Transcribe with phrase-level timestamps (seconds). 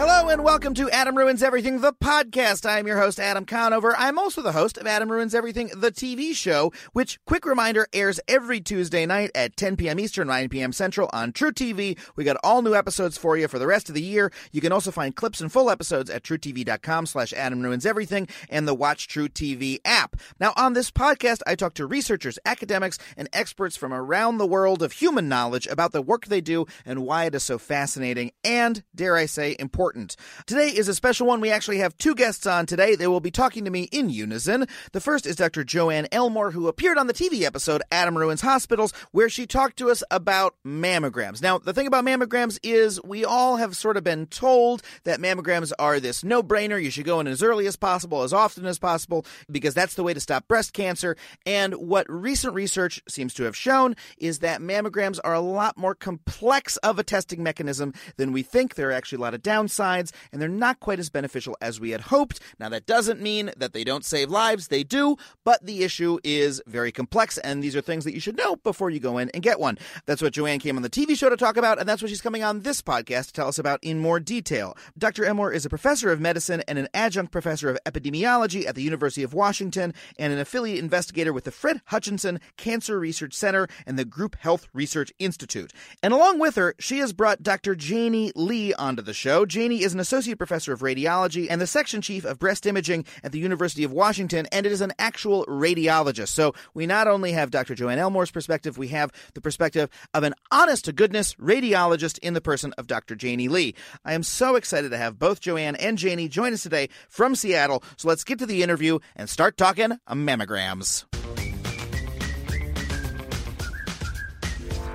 [0.00, 2.64] Hello and welcome to Adam Ruins Everything, the podcast.
[2.64, 3.94] I am your host, Adam Conover.
[3.98, 8.18] I'm also the host of Adam Ruins Everything, the TV show, which, quick reminder, airs
[8.26, 10.00] every Tuesday night at 10 p.m.
[10.00, 10.72] Eastern, 9 p.m.
[10.72, 11.98] Central on truTV.
[12.16, 14.32] We got all new episodes for you for the rest of the year.
[14.52, 18.66] You can also find clips and full episodes at trutv.com slash Adam Ruins Everything and
[18.66, 20.16] the Watch truTV app.
[20.40, 24.82] Now, on this podcast, I talk to researchers, academics, and experts from around the world
[24.82, 28.82] of human knowledge about the work they do and why it is so fascinating and,
[28.94, 30.14] dare I say, important important.
[30.46, 31.40] Today is a special one.
[31.40, 32.94] We actually have two guests on today.
[32.94, 34.66] They will be talking to me in unison.
[34.92, 35.64] The first is Dr.
[35.64, 39.90] Joann Elmore, who appeared on the TV episode Adam Ruins Hospitals, where she talked to
[39.90, 41.42] us about mammograms.
[41.42, 45.72] Now, the thing about mammograms is we all have sort of been told that mammograms
[45.76, 46.80] are this no brainer.
[46.80, 50.04] You should go in as early as possible, as often as possible, because that's the
[50.04, 51.16] way to stop breast cancer.
[51.44, 55.96] And what recent research seems to have shown is that mammograms are a lot more
[55.96, 58.76] complex of a testing mechanism than we think.
[58.76, 61.90] There are actually a lot of downsides and they're not quite as beneficial as we
[61.90, 62.40] had hoped.
[62.58, 66.62] Now, that doesn't mean that they don't save lives, they do, but the issue is
[66.66, 69.42] very complex, and these are things that you should know before you go in and
[69.42, 69.78] get one.
[70.06, 72.20] That's what Joann came on the TV show to talk about, and that's what she's
[72.20, 74.76] coming on this podcast to tell us about in more detail.
[74.98, 75.24] Dr.
[75.24, 79.22] Elmore is a professor of medicine and an adjunct professor of epidemiology at the University
[79.22, 84.04] of Washington and an affiliate investigator with the Fred Hutchinson Cancer Research Center and the
[84.04, 85.72] Group Health Research Institute.
[86.02, 87.74] And along with her, she has brought Dr.
[87.74, 89.46] Janie Lee onto the show.
[89.46, 93.30] Janie Is an associate professor of radiology and the section chief of breast imaging at
[93.30, 96.30] the University of Washington, and it is an actual radiologist.
[96.30, 97.76] So we not only have Dr.
[97.76, 102.40] Joann Elmore's perspective, we have the perspective of an honest to goodness radiologist in the
[102.40, 103.14] person of Dr.
[103.14, 103.76] Janie Lee.
[104.04, 107.84] I am so excited to have both Joann and Janie join us today from Seattle.
[107.96, 111.04] So let's get to the interview and start talking mammograms.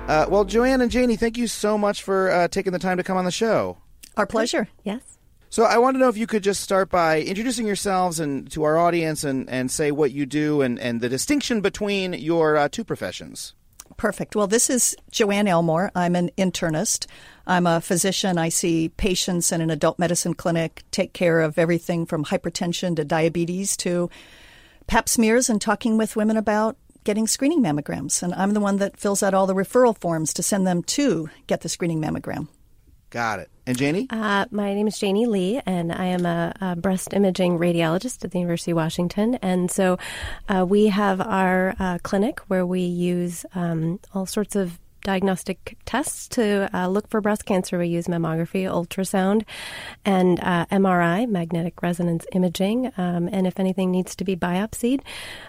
[0.06, 3.02] Uh, well, Joann and Janie, thank you so much for uh, taking the time to
[3.02, 3.78] come on the show.
[4.16, 4.68] Our pleasure.
[4.84, 5.02] Yes.
[5.48, 8.64] So I want to know if you could just start by introducing yourselves and to
[8.64, 12.68] our audience and, and say what you do and, and the distinction between your uh,
[12.68, 13.54] two professions.
[13.96, 14.36] Perfect.
[14.36, 15.90] Well, this is Joann Elmore.
[15.94, 17.06] I'm an internist.
[17.46, 18.36] I'm a physician.
[18.36, 23.04] I see patients in an adult medicine clinic, take care of everything from hypertension to
[23.04, 24.10] diabetes to
[24.86, 28.22] pap smears and talking with women about getting screening mammograms.
[28.22, 31.30] And I'm the one that fills out all the referral forms to send them to
[31.46, 32.48] get the screening mammogram.
[33.10, 33.50] Got it.
[33.66, 34.06] And Janie?
[34.10, 38.30] Uh, my name is Janie Lee, and I am a, a, breast imaging radiologist at
[38.32, 39.36] the University of Washington.
[39.36, 39.98] And so
[40.48, 46.26] uh, we have our uh, clinic where we use um, all sorts of diagnostic tests
[46.26, 47.78] to uh, look for breast cancer.
[47.78, 49.44] We use mammography, ultrasound,
[50.04, 52.92] and uh, MRI, magnetic resonance imaging.
[52.96, 55.02] Um, and if anything needs to be biopsied,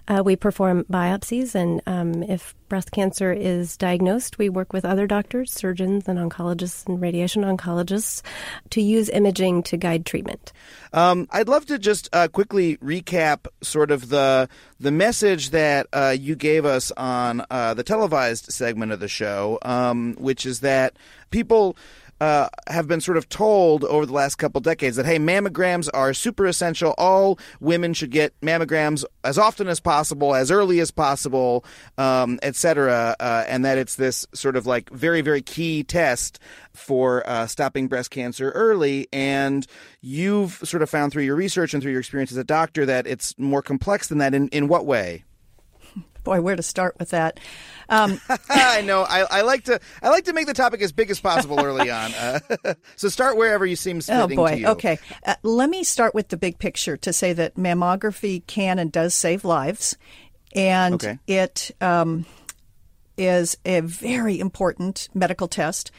[0.07, 1.56] uh, we perform biopsies.
[1.56, 6.88] And um, if breast cancer is diagnosed, we work with other doctors, surgeons, and oncologists
[6.88, 8.22] and radiation oncologists
[8.72, 10.53] to use imaging to guide treatment.
[10.94, 16.16] Um, I'd love to just uh, quickly recap sort of the the message that uh,
[16.17, 20.97] you gave us on uh, the televised segment of the show, um, which is that
[21.31, 21.78] people
[22.19, 26.13] uh, have been sort of told over the last couple decades that hey, mammograms are
[26.13, 26.96] super essential.
[26.97, 31.63] All women should get mammograms as often as possible, as early as possible,
[31.97, 33.16] um, etc.
[33.19, 36.40] Uh, and that it's this sort of like very very key test
[36.74, 39.08] for uh, stopping breast cancer early.
[39.14, 39.66] And
[40.02, 43.06] you've sort of found through your research and through your experience as a doctor that
[43.06, 44.34] it's more complex than that.
[44.34, 45.24] In in what way?
[46.28, 47.40] boy, where to start with that?
[47.90, 48.19] Um,
[48.50, 49.03] I know.
[49.03, 49.80] I, I, like to.
[50.03, 52.13] I like to make the topic as big as possible early on.
[52.13, 52.40] Uh,
[52.97, 54.24] so start wherever you seem to.
[54.24, 54.63] Oh boy.
[54.66, 55.00] Okay.
[55.25, 59.16] Uh, let me start with the big picture to say that mammography can and does
[59.16, 59.96] save lives,
[60.53, 61.19] and okay.
[61.28, 62.25] it um,
[63.18, 65.91] is a very important medical test.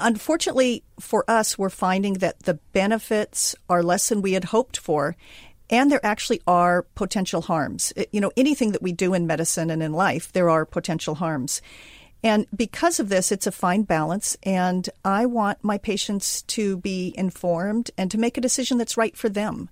[0.00, 5.16] Unfortunately for us, we're finding that the benefits are less than we had hoped for,
[5.70, 7.92] and there actually are potential harms.
[7.96, 11.16] Uh, you know, anything that we do in medicine and in life, there are potential
[11.16, 11.60] harms.
[12.22, 14.36] And because of this, it's a fine balance.
[14.42, 19.16] And I want my patients to be informed and to make a decision that's right
[19.16, 19.68] for them.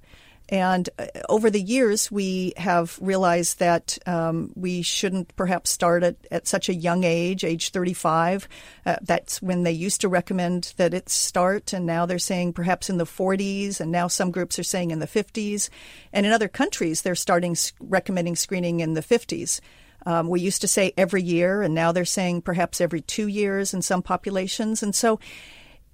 [0.48, 6.16] And uh, over the years, we have realized that um, we shouldn't perhaps start at,
[6.30, 8.48] at such a young age, age 35.
[8.84, 12.88] Uh, that's when they used to recommend that it start, and now they're saying perhaps
[12.88, 15.68] in the 40s, and now some groups are saying in the 50s.
[16.12, 19.60] And in other countries, they're starting recommending screening in the 50s.
[20.04, 23.74] Um, we used to say every year, and now they're saying perhaps every two years
[23.74, 24.82] in some populations.
[24.82, 25.18] And so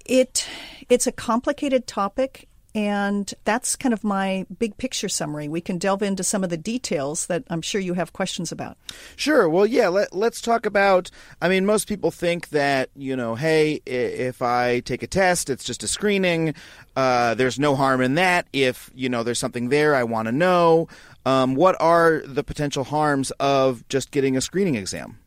[0.05, 0.47] it
[0.89, 5.47] it's a complicated topic And that's kind of my big picture summary.
[5.47, 8.77] We can delve into some of the details that I'm sure you have questions about.
[9.15, 9.47] Sure.
[9.47, 11.11] Well, yeah, let, let's talk about.
[11.39, 15.63] I mean, most people think that, you know, hey, if I take a test, it's
[15.63, 16.55] just a screening.
[16.95, 18.47] Uh, there's no harm in that.
[18.53, 20.87] If, you know, there's something there I want to know.
[21.27, 25.19] Um, what are the potential harms of just getting a screening exam?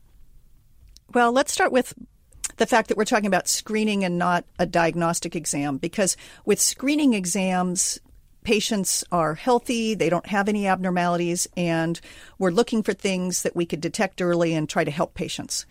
[1.15, 1.95] Well, let's start with
[2.57, 7.15] the fact that we're talking about screening and not a diagnostic exam because with screening
[7.15, 7.99] exams,
[8.45, 12.01] patients are healthy, they don't have any abnormalities, and
[12.39, 15.67] we're looking for things that we could detect early and try to help patients.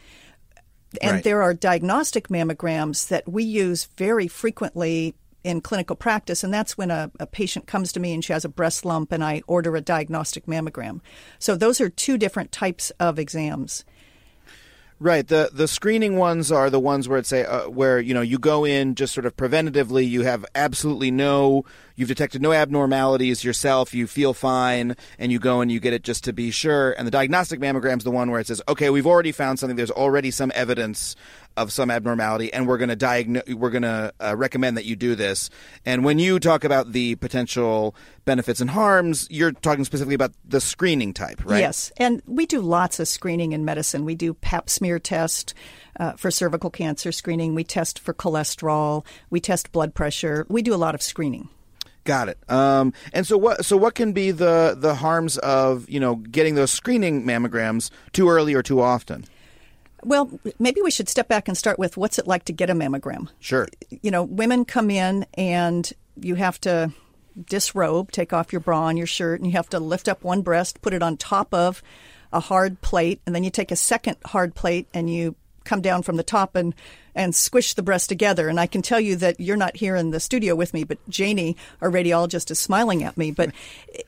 [1.01, 1.23] And Right.
[1.23, 6.91] there are diagnostic mammograms that we use very frequently in clinical practice, and that's when
[6.91, 9.75] a, a patient comes to me and she has a breast lump, and I order
[9.75, 11.01] a diagnostic mammogram.
[11.39, 13.85] So those are two different types of exams.
[14.99, 15.27] Right.
[15.27, 18.39] The the screening ones are the ones where it's say uh, where you know you
[18.39, 20.07] go in just sort of preventatively.
[20.07, 21.65] You have absolutely no.
[21.95, 23.93] You've detected no abnormalities yourself.
[23.93, 26.91] You feel fine, and you go and you get it just to be sure.
[26.91, 29.77] And the diagnostic mammogram's the one where it says, okay, we've already found something.
[29.77, 31.15] There's already some evidence
[31.57, 33.47] of some abnormality, and we're going to diagnose.
[33.47, 35.49] We're going to uh, recommend that you do this.
[35.85, 37.95] And when you talk about the potential
[38.25, 41.59] benefits and harms, you're talking specifically about the screening type, right?
[41.59, 44.03] Yes, and we do lots of screening in medicine.
[44.03, 45.53] We do Pap smear test
[45.97, 47.55] uh, for cervical cancer screening.
[47.55, 49.05] We test for cholesterol.
[49.29, 50.45] We test blood pressure.
[50.49, 51.47] We do a lot of screening.
[52.05, 52.37] Got it.
[52.49, 53.65] Um, and so what?
[53.65, 58.29] So what can be the the harms of you know getting those screening mammograms too
[58.29, 59.25] early or too often?
[60.03, 62.73] Well, maybe we should step back and start with what's it like to get a
[62.73, 63.29] mammogram.
[63.39, 63.67] Sure.
[63.89, 66.91] You know, women come in and you have to
[67.43, 70.43] disrobe, take off your bra and your shirt, and you have to lift up one
[70.43, 71.81] breast, put it on top of
[72.31, 75.35] a hard plate, and then you take a second hard plate and you
[75.65, 76.73] come down from the top and
[77.15, 78.49] and squish the breast together.
[78.49, 80.97] And I can tell you that you're not here in the studio with me, but
[81.07, 83.31] Janie, our radiologist, is smiling at me.
[83.31, 83.51] But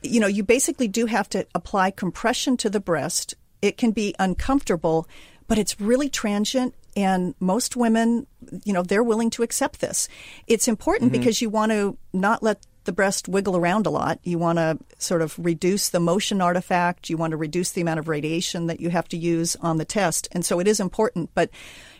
[0.02, 3.34] you know, you basically do have to apply compression to the breast.
[3.62, 5.08] It can be uncomfortable,
[5.46, 6.74] but it's really transient.
[6.96, 8.26] And most women,
[8.64, 10.08] you know, they're willing to accept this.
[10.46, 11.20] It's important mm-hmm.
[11.20, 12.58] because you want to not let
[12.88, 14.18] the breast wiggle around a lot.
[14.22, 17.10] You want to sort of reduce the motion artifact.
[17.10, 19.84] You want to reduce the amount of radiation that you have to use on the
[19.84, 20.26] test.
[20.32, 21.28] And so it is important.
[21.34, 21.50] But,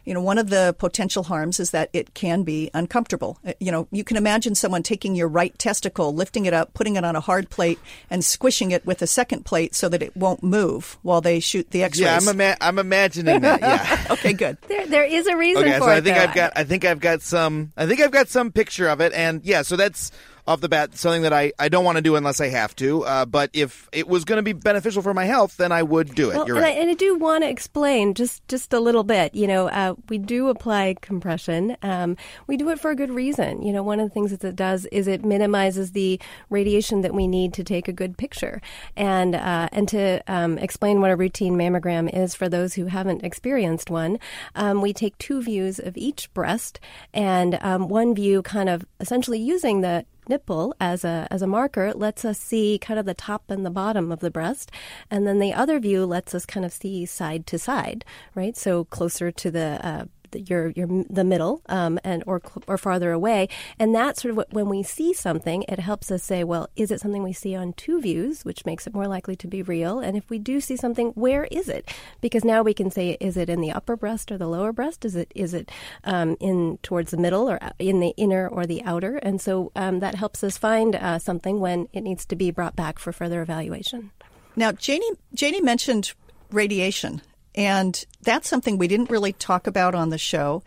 [0.06, 3.38] you know, one of the potential harms is that it can be uncomfortable.
[3.46, 6.96] Uh, You know, you can imagine someone taking your right testicle, lifting it up, putting
[6.96, 10.16] it on a hard plate, and squishing it with a second plate so that it
[10.16, 12.06] won't move while they shoot the x rays.
[12.06, 13.60] Yeah, I'm ima- I'm imagining that.
[13.60, 14.06] Yeah.
[14.12, 14.56] okay, good.
[14.68, 15.96] There, there is a reason okay, for so it.
[15.96, 16.22] I think though.
[16.22, 19.12] I've got I think I've got some I think I've got some picture of it,
[19.12, 20.12] and yeah, so that's
[20.48, 23.04] off the bat something that I, I don't want to do unless I have to.
[23.04, 26.14] Uh, but if it was going to be beneficial for my health, then I would
[26.14, 26.36] do it.
[26.36, 26.76] Well, You're and, right.
[26.76, 29.34] I, and I do want to explain just just a little bit.
[29.34, 31.76] You know, uh, we do apply compression.
[31.82, 32.16] Um,
[32.46, 33.62] we do it for a good reason.
[33.62, 36.18] You know, one of the things that it does is it minimizes the
[36.48, 38.62] radiation that we need to take a good picture,
[38.96, 43.22] and uh, and to um, explain what a routine mammogram is for those who haven't
[43.22, 44.18] experienced one.
[44.54, 46.80] Um, we take two views of each breast,
[47.12, 51.92] and um, one view kind of essentially using the nipple as a as a marker
[51.92, 54.70] lets us see kind of the top and the bottom of the breast,
[55.10, 58.04] and then the other view lets us kind of see side to side,
[58.34, 58.56] right?
[58.56, 60.04] So closer to the uh,
[60.34, 63.48] your your the middle um, and or or farther away,
[63.78, 66.90] and that's sort of what, when we see something, it helps us say, well, is
[66.90, 69.98] it something we see on two views, which makes it more likely to be real,
[69.98, 71.92] and if we do see something, where is it?
[72.20, 75.04] Because now we can say, is it in the upper breast or the lower breast?
[75.04, 75.70] Is it is it
[76.04, 79.16] um, in towards the middle or in the inner or the outer?
[79.16, 82.76] And so um, that helps us find uh, something when it needs to be brought
[82.76, 84.10] back for further evaluation.
[84.56, 86.12] Now, Janie, Janie mentioned
[86.50, 87.22] radiation,
[87.58, 90.62] and that's something we didn't really talk about on the show.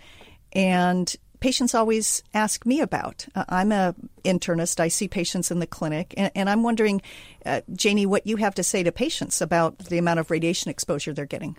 [0.51, 3.25] And patients always ask me about.
[3.33, 3.95] Uh, I'm a
[4.25, 4.81] internist.
[4.81, 7.01] I see patients in the clinic, and, and I'm wondering,
[7.45, 11.13] uh, Janie, what you have to say to patients about the amount of radiation exposure
[11.13, 11.55] they're getting.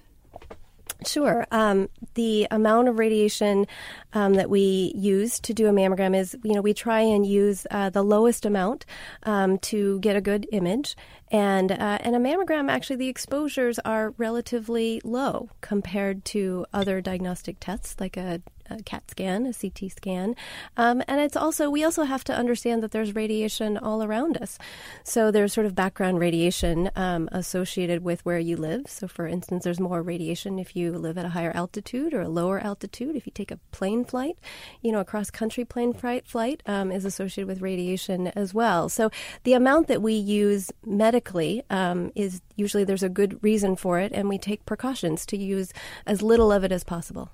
[1.07, 1.47] Sure.
[1.51, 3.67] Um, the amount of radiation
[4.13, 7.67] um, that we use to do a mammogram is, you know, we try and use
[7.71, 8.85] uh, the lowest amount
[9.25, 10.97] um, to get a good image.
[11.31, 17.57] And uh, and a mammogram, actually, the exposures are relatively low compared to other diagnostic
[17.59, 18.43] tests like a,
[18.79, 20.37] a CAT scan, a CT scan.
[20.77, 24.59] Um, and it's also we also have to understand that there's radiation all around us.
[25.05, 28.89] So there's sort of background radiation um, associated with where you live.
[28.89, 32.29] So, for instance, there's more radiation if you live at a higher altitude or a
[32.29, 33.17] lower altitude.
[33.17, 34.39] If you take a plane flight,
[34.81, 38.89] you know, a cross country plane flight, flight um, is associated with radiation as well.
[38.89, 39.11] So
[39.45, 44.13] the amount that we use medically um, is usually there's a good reason for it,
[44.13, 45.73] and we take precautions to use
[46.07, 47.31] as little of it as possible.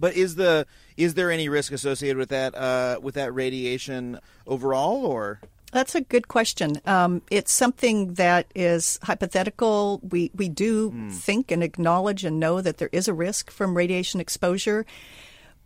[0.00, 0.66] But is the
[0.96, 5.40] is there any risk associated with that uh, with that radiation overall, or
[5.72, 6.80] That's a good question.
[6.86, 10.00] Um, it's something that is hypothetical.
[10.02, 14.20] We we do think and acknowledge and know that there is a risk from radiation
[14.20, 14.84] exposure,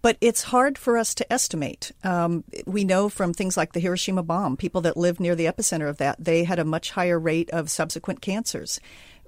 [0.02, 1.92] but it's hard for us to estimate.
[2.02, 5.88] Um, we know from things like the Hiroshima bomb, people that lived near the epicenter
[5.88, 8.80] of that, they had a much higher rate of subsequent cancers.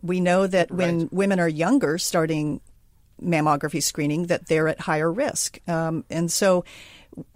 [0.02, 2.60] We know that when women are younger, starting
[3.22, 6.64] mammography screening, that they're at higher risk, um, and so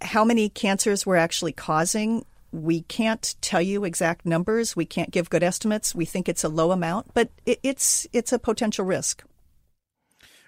[0.02, 4.74] how many cancers we're actually causing we can't tell you exact numbers.
[4.74, 5.94] We can't give good estimates.
[5.94, 9.22] We think it's a low amount, but it, it's it's a potential risk.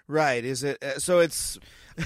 [0.09, 0.45] right?
[0.45, 1.21] Is it uh, so?
[1.21, 1.59] It's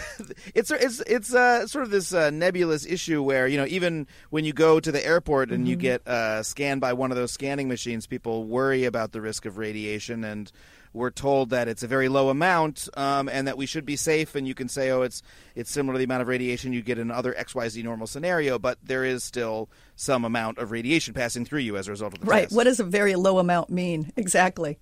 [0.54, 4.44] it's it's it's uh, sort of this uh, nebulous issue where you know even when
[4.44, 7.68] you go to the airport and you get uh, scanned by one of those scanning
[7.68, 10.50] machines, people worry about the risk of radiation and.
[10.96, 14.34] We're told that it's a very low amount, um, and that we should be safe.
[14.34, 15.22] And you can say, "Oh, it's
[15.54, 18.06] it's similar to the amount of radiation you get in other X Y Z normal
[18.06, 22.14] scenario," but there is still some amount of radiation passing through you as a result
[22.14, 22.44] of the Right.
[22.44, 22.56] test.
[22.56, 24.10] What does a very low amount mean?
[24.16, 24.78] Exactly.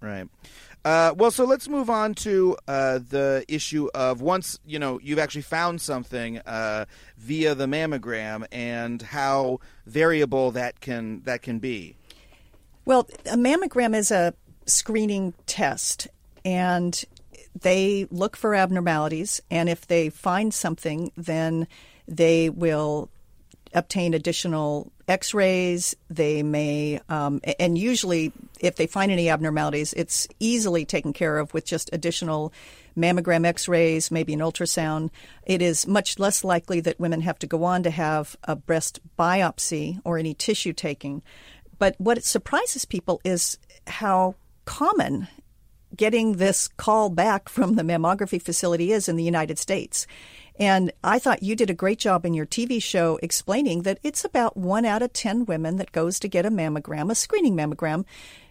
[0.00, 0.26] Right.
[0.84, 5.18] Uh, well, so let's move on to uh, the issue of once you know you've
[5.20, 6.86] actually found something uh,
[7.18, 11.96] via the mammogram and how variable that can that can be.
[12.84, 14.34] Well, a mammogram is a
[14.70, 16.08] screening test,
[16.44, 17.04] and
[17.60, 19.40] they look for abnormalities.
[19.50, 21.66] And if they find something, then
[22.06, 23.10] they will
[23.74, 25.94] obtain additional x rays.
[26.08, 31.52] They may, um, and usually, if they find any abnormalities, it's easily taken care of
[31.54, 32.52] with just additional
[32.96, 35.10] mammogram x rays, maybe an ultrasound.
[35.44, 39.00] It is much less likely that women have to go on to have a breast
[39.18, 41.22] biopsy or any tissue taking.
[41.78, 44.34] But what surprises people is how
[44.70, 45.26] common
[45.96, 50.06] getting this call back from the mammography facility is in the United States.
[50.60, 54.24] And I thought you did a great job in your TV show explaining that it's
[54.24, 58.04] about one out of 10 women that goes to get a mammogram, a screening mammogram.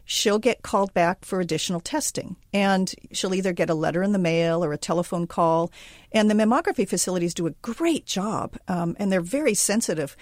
[0.03, 2.35] She'll get called back for additional testing.
[2.51, 5.71] And she'll either get a letter in the mail or a telephone call.
[6.11, 8.57] And the mammography facilities do a great job.
[8.67, 10.17] Um, and they're very sensitive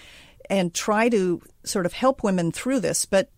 [0.48, 3.04] and try to sort of help women through this.
[3.04, 3.30] But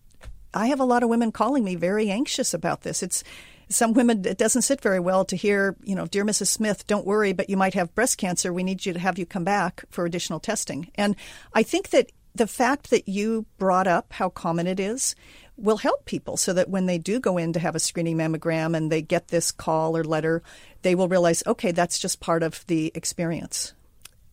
[0.53, 3.01] I have a lot of women calling me very anxious about this.
[3.03, 3.23] It's
[3.69, 6.47] some women it doesn't sit very well to hear, you know, dear Mrs.
[6.47, 8.51] Smith, don't worry, but you might have breast cancer.
[8.51, 10.91] We need you to have you come back for additional testing.
[10.95, 11.15] And
[11.53, 15.15] I think that the fact that you brought up how common it is
[15.57, 18.75] will help people so that when they do go in to have a screening mammogram
[18.75, 20.41] and they get this call or letter,
[20.81, 23.73] they will realize, okay, that's just part of the experience.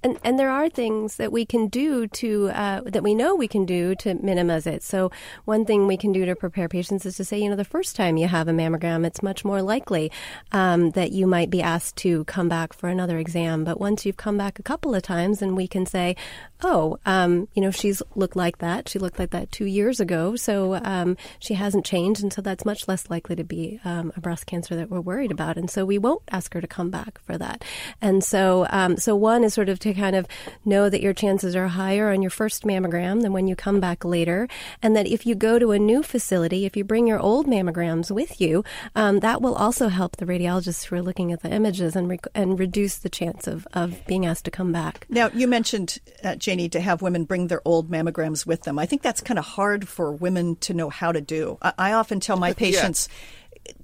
[0.03, 3.49] And, and there are things that we can do to uh, that we know we
[3.49, 4.83] can do to minimize it.
[4.83, 5.11] So
[5.45, 7.97] one thing we can do to prepare patients is to say, you know, the first
[7.97, 10.13] time you have a mammogram, it's much more likely
[10.53, 13.65] um, that you might be asked to come back for another exam.
[13.65, 16.15] But once you've come back a couple of times, and we can say,
[16.63, 18.89] oh, um, you know, she's looked like that.
[18.89, 22.65] She looked like that two years ago, so um, she hasn't changed, and so that's
[22.65, 25.57] much less likely to be um, a breast cancer that we're worried about.
[25.57, 27.65] And so we won't ask her to come back for that.
[28.01, 30.27] And so, um, so one is sort of to kind of
[30.65, 34.05] know that your chances are higher on your first mammogram than when you come back
[34.05, 34.49] later,
[34.83, 38.11] and that if you go to a new facility, if you bring your old mammograms
[38.11, 38.65] with you,
[38.95, 42.27] um, that will also help the radiologists who are looking at the images and rec-
[42.35, 45.07] and reduce the chance of, of being asked to come back.
[45.09, 48.79] Now, you mentioned, uh, Janie, to have women bring their old mammograms with them.
[48.79, 51.59] I think that's kind of hard for women to know how to do.
[51.63, 53.09] I, I often tell my patients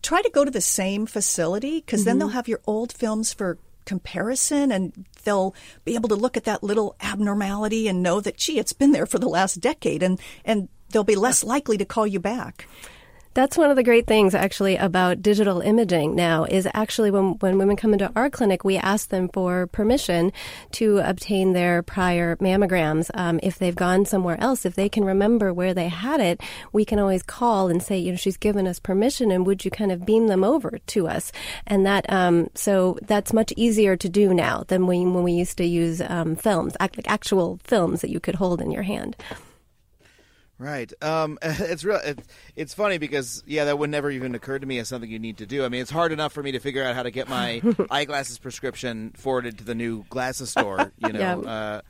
[0.03, 3.59] try to go to the same facility because then they'll have your old films for
[3.85, 8.59] comparison and they'll be able to look at that little abnormality and know that, gee,
[8.59, 12.07] it's been there for the last decade and, and they'll be less likely to call
[12.07, 12.67] you back.
[13.35, 17.59] That's one of the great things actually about digital imaging now is actually when, when
[17.59, 20.33] women come into our clinic, we ask them for permission
[20.73, 23.11] to obtain their prior mammograms.
[23.13, 26.41] Um, if they've gone somewhere else, if they can remember where they had it,
[26.73, 29.71] we can always call and say, you know, she's given us permission and would you
[29.73, 31.33] kind of beam them over to us?
[31.67, 35.59] And that, um, so that's much easier to do now than when, when we used
[35.59, 39.17] to use um, films, act, like actual films that you could hold in your hand.
[40.59, 40.93] Right.
[41.03, 42.01] Um, it's real.
[42.05, 45.19] It's, it's funny because yeah, that would never even occur to me as something you
[45.19, 45.65] need to do.
[45.65, 48.39] I mean, it's hard enough for me to figure out how to get my eyeglasses
[48.39, 50.93] prescription forwarded to the new glasses store.
[50.99, 51.37] You know, Yeah.
[51.37, 51.81] uh,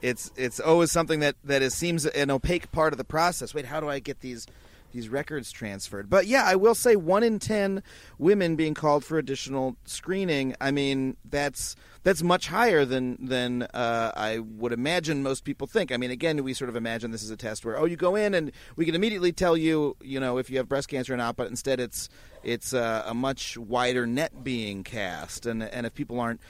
[0.00, 3.54] it's it's always something that that is, seems an opaque part of the process.
[3.54, 4.46] Wait, how do I get these?
[4.92, 7.82] These records transferred, but yeah, I will say one in ten
[8.18, 10.54] women being called for additional screening.
[10.60, 15.92] I mean, that's that's much higher than than uh, I would imagine most people think.
[15.92, 18.16] I mean, again, we sort of imagine this is a test where oh, you go
[18.16, 21.16] in and we can immediately tell you, you know, if you have breast cancer or
[21.16, 21.36] not.
[21.36, 22.08] But instead, it's
[22.42, 26.40] it's uh, a much wider net being cast, and and if people aren't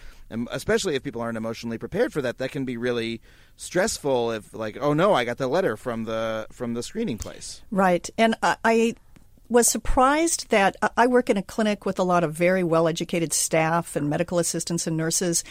[0.50, 3.20] especially if people aren't emotionally prepared for that, that can be really
[3.56, 4.30] stressful.
[4.32, 7.62] If like, oh no, I got the letter from the from the screening place.
[7.70, 8.94] Right, and I, I
[9.52, 12.88] was surprised that uh, I work in a clinic with a lot of very well
[12.88, 15.44] educated staff and medical assistants and nurses,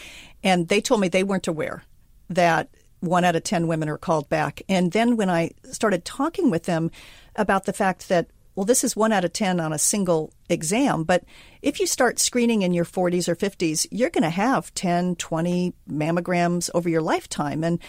[0.43, 1.83] and they told me they weren't aware
[2.29, 4.61] that one out of 10 women are called back.
[4.67, 6.91] And then when I started talking with them
[7.35, 11.03] about the fact that, well, this is one out of 10 on a single exam,
[11.03, 11.23] but
[11.61, 15.73] if you start screening in your 40s or 50s, you're going to have 10, 20
[15.89, 17.63] mammograms over your lifetime.
[17.63, 17.79] And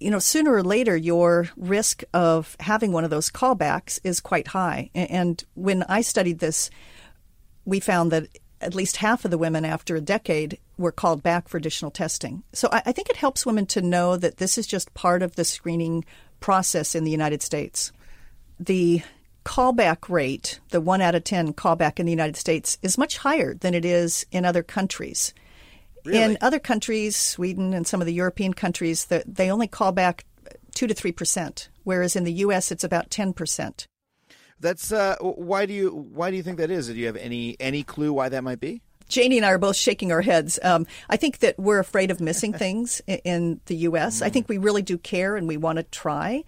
[0.00, 4.48] you know, sooner or later, your risk of having one of those callbacks is quite
[4.48, 4.90] high.
[4.94, 6.70] And when I studied this,
[7.64, 8.28] we found that
[8.60, 12.42] at least half of the women after a decade were called back for additional testing.
[12.52, 15.44] So I, think it helps women to know that this is just part of the
[15.44, 16.04] screening
[16.40, 17.92] process in the United States.
[18.58, 19.02] The
[19.44, 23.54] callback rate, the one out of 10 callback in the United States, is much higher
[23.54, 25.34] than it is in other countries.
[26.04, 26.22] Really?
[26.22, 30.24] In other countries, Sweden and some of the European countries, they only call back
[30.74, 32.70] 2 to 3%, whereas in the U.S.
[32.70, 33.86] it's about 10%.
[34.60, 36.86] That's uh, why do you why do you think that is?
[36.86, 38.80] Do you have any any clue why that might be?
[39.08, 40.58] Janie and I are both shaking our heads.
[40.62, 44.20] Um, I think that we're afraid of missing things in the U.S.
[44.20, 44.26] Mm.
[44.26, 46.44] I think we really do care and we want to try.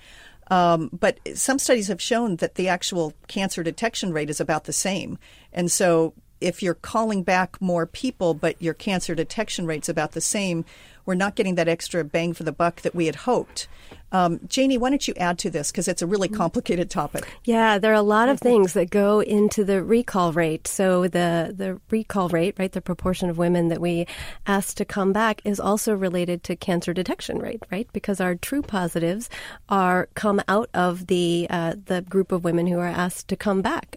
[0.48, 4.72] Um, but some studies have shown that the actual cancer detection rate is about the
[4.72, 5.18] same.
[5.52, 10.20] And so if you're calling back more people, but your cancer detection rate's about the
[10.20, 10.64] same,
[11.04, 13.68] we're not getting that extra bang for the buck that we had hoped.
[14.12, 17.26] Um, Janie, why don't you add to this because it's a really complicated topic.
[17.44, 20.66] Yeah, there are a lot of things that go into the recall rate.
[20.66, 24.06] So the the recall rate, right, the proportion of women that we
[24.46, 27.88] ask to come back is also related to cancer detection rate, right?
[27.92, 29.28] Because our true positives
[29.68, 33.62] are come out of the uh, the group of women who are asked to come
[33.62, 33.96] back.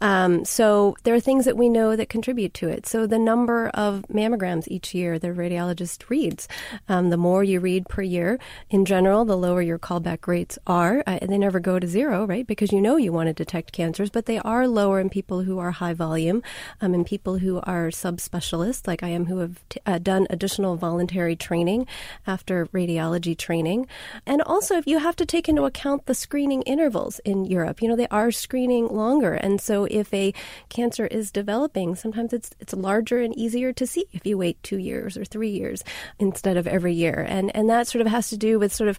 [0.00, 2.86] Um, so there are things that we know that contribute to it.
[2.86, 6.48] So the number of mammograms each year the radiologist reads,
[6.88, 8.38] um, the more you read per year,
[8.70, 11.02] in general, the lower your callback rates are.
[11.06, 12.46] Uh, they never go to zero, right?
[12.46, 15.58] Because you know you want to detect cancers, but they are lower in people who
[15.58, 16.42] are high volume,
[16.80, 20.76] um, in people who are subspecialists, like I am, who have t- uh, done additional
[20.76, 21.86] voluntary training
[22.26, 23.86] after radiology training.
[24.24, 27.88] And also, if you have to take into account the screening intervals in Europe, you
[27.88, 29.34] know, they are screening longer.
[29.34, 30.32] And so if a
[30.70, 34.78] cancer is developing, sometimes it's, it's larger and easier to see if you wait two
[34.78, 35.84] years or three years
[36.18, 37.26] instead of every year.
[37.28, 38.98] And, and that sort of has to do with sort of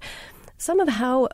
[0.58, 1.30] some of how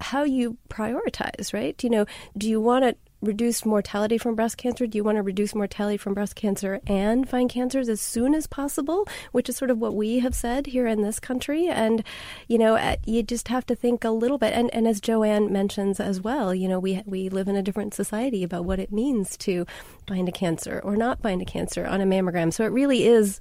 [0.00, 1.82] how you prioritize, right?
[1.84, 4.86] You know, do you want to reduce mortality from breast cancer?
[4.86, 8.46] Do you want to reduce mortality from breast cancer and find cancers as soon as
[8.46, 11.66] possible, which is sort of what we have said here in this country?
[11.66, 12.04] And,
[12.46, 14.54] you know, eh, you just have to think a little bit.
[14.54, 17.92] And, and as Joann mentions as well, you know, we, we live in a different
[17.92, 19.66] society about what it means to
[20.06, 22.52] find a cancer or not find a cancer on a mammogram.
[22.52, 23.40] So it really is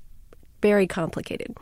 [0.62, 1.56] very complicated.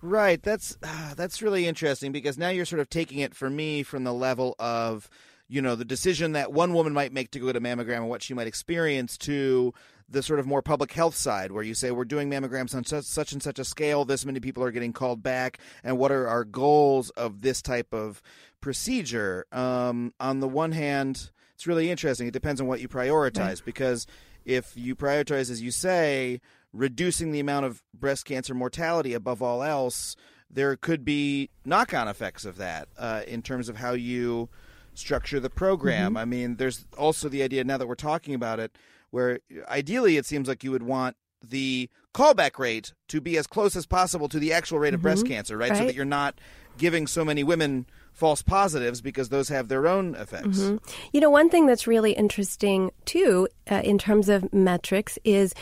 [0.00, 0.42] Right.
[0.42, 4.04] That's uh, that's really interesting because now you're sort of taking it for me from
[4.04, 5.10] the level of
[5.48, 8.22] you know the decision that one woman might make to go to mammogram and what
[8.22, 9.72] she might experience to
[10.08, 13.04] the sort of more public health side where you say we're doing mammograms on such,
[13.04, 16.28] such and such a scale this many people are getting called back and what are
[16.28, 18.22] our goals of this type of
[18.60, 23.38] procedure um, on the one hand it's really interesting it depends on what you prioritize
[23.38, 23.62] right.
[23.64, 24.06] because
[24.44, 26.40] if you prioritize as you say
[26.72, 30.16] reducing the amount of breast cancer mortality above all else,
[30.50, 34.48] there could be knock on effects of that uh, in terms of how you
[34.94, 36.10] structure the program.
[36.10, 36.16] Mm-hmm.
[36.16, 38.76] I mean, there's also the idea now that we're talking about it,
[39.10, 43.76] where ideally it seems like you would want the callback rate to be as close
[43.76, 45.04] as possible to the actual rate of mm-hmm.
[45.04, 45.70] breast cancer, right?
[45.70, 45.78] right?
[45.78, 46.40] So that you're not
[46.78, 50.58] giving so many women false positives because those have their own effects.
[50.58, 50.76] Mm-hmm.
[51.12, 55.54] You know, one thing that's really interesting too, uh, in terms of metrics, is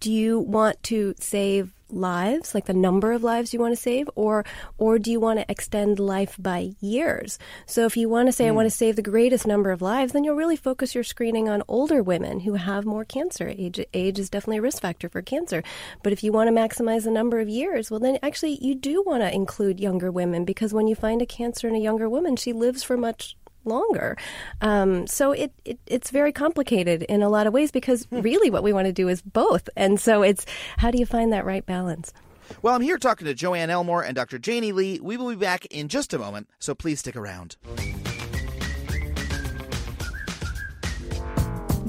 [0.00, 4.08] do you want to save lives like the number of lives you want to save
[4.14, 4.44] or
[4.78, 7.38] or do you want to extend life by years?
[7.66, 8.48] So if you want to say mm.
[8.48, 11.48] i want to save the greatest number of lives then you'll really focus your screening
[11.48, 13.48] on older women who have more cancer.
[13.48, 15.62] Age age is definitely a risk factor for cancer.
[16.02, 19.02] But if you want to maximize the number of years well then actually you do
[19.02, 22.36] want to include younger women because when you find a cancer in a younger woman
[22.36, 24.16] she lives for much longer.
[24.60, 28.20] Um, so it, it, it's very complicated in a lot of ways because hmm.
[28.20, 29.68] really what we want to do is both.
[29.76, 30.46] And so it's
[30.78, 32.12] how do you find that right balance?
[32.62, 34.38] Well, I'm here talking to Joann Elmore and Dr.
[34.38, 34.98] Janie Lee.
[35.00, 37.56] We will be back in just a moment, so please stick around.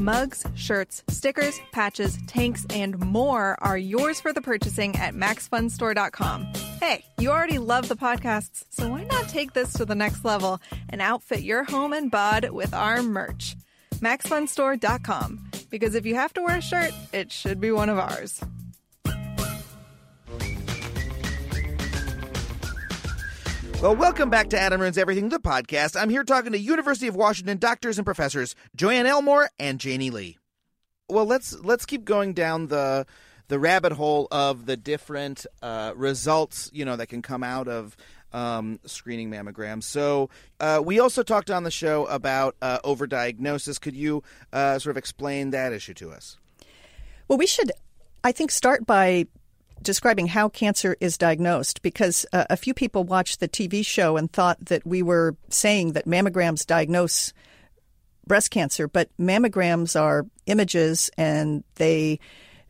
[0.01, 6.51] Mugs, shirts, stickers, patches, tanks, and more are yours for the purchasing at MaxFunStore.com.
[6.79, 10.59] Hey, you already love the podcasts, so why not take this to the next level
[10.89, 13.55] and outfit your home and bod with our merch?
[13.95, 15.51] MaxFunStore.com.
[15.69, 18.41] Because if you have to wear a shirt, it should be one of ours.
[23.81, 25.99] Well, welcome back to Adam Ruins Everything, the podcast.
[25.99, 30.37] I'm here talking to University of Washington doctors and professors Joann Elmore and Janie Lee.
[31.09, 33.07] Well, let's let's keep going down the
[33.47, 37.97] the rabbit hole of the different uh, results, you know, that can come out of
[38.33, 39.85] um, screening mammograms.
[39.85, 43.81] So uh, we also talked on the show about uh, overdiagnosis.
[43.81, 44.21] Could you
[44.53, 46.37] uh, sort of explain that issue to us?
[47.27, 47.71] Well, we should,
[48.23, 49.25] I think, start by
[49.81, 54.31] describing how cancer is diagnosed because uh, a few people watched the TV show and
[54.31, 57.33] thought that we were saying that mammograms diagnose
[58.27, 62.19] breast cancer, but mammograms are images and they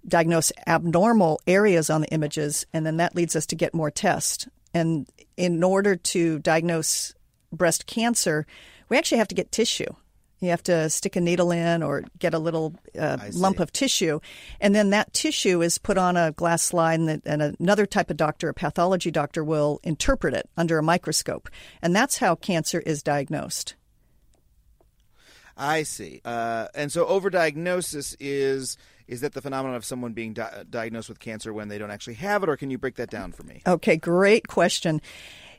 [0.07, 4.47] diagnose abnormal areas on the images, and then that leads us to get more tests.
[4.73, 7.13] And in order to diagnose
[7.51, 8.47] breast cancer,
[8.89, 9.93] we actually have to get tissue.
[10.41, 14.19] You have to stick a needle in or get a little uh, lump of tissue.
[14.59, 18.17] And then that tissue is put on a glass slide, and, and, another type of
[18.17, 21.47] doctor, a pathology doctor, will interpret it under a microscope.
[21.81, 23.75] And that's how cancer is diagnosed.
[25.55, 26.21] I see.
[26.25, 28.77] Uh, and so overdiagnosis is
[29.07, 32.13] is that the phenomenon of someone being di- diagnosed with cancer when they don't actually
[32.13, 33.61] have it, or can you break that down for me?
[33.67, 35.01] Okay, great question.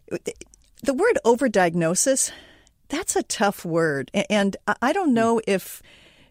[0.08, 2.32] The word overdiagnosis
[2.92, 4.10] that's a tough word.
[4.28, 5.82] And I don't know if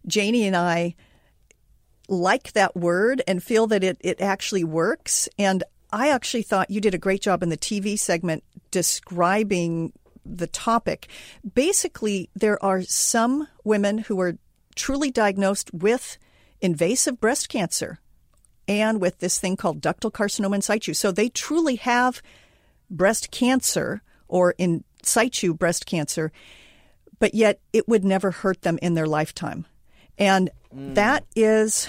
[0.06, 0.96] Janie and I
[2.08, 5.28] like that word and feel that it, it actually works.
[5.40, 9.92] And I actually thought you did a great job in the TV segment describing
[10.24, 11.08] the topic.
[11.56, 14.38] Basically, there are some women who are
[14.76, 16.20] truly diagnosed with
[16.62, 17.98] invasive breast cancer
[18.68, 20.94] and with this thing called ductal carcinoma in situ.
[20.94, 22.22] So they truly have
[22.88, 26.32] breast cancer or in situ breast cancer,
[27.20, 29.66] but yet it would never hurt them in their lifetime.
[30.18, 30.96] And mm.
[30.96, 31.88] that is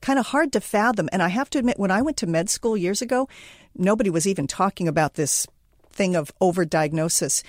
[0.00, 1.08] kind of hard to fathom.
[1.12, 3.28] And I have to admit, when I went to med school years ago,
[3.74, 5.46] nobody was even talking about this
[5.90, 7.42] thing of overdiagnosis.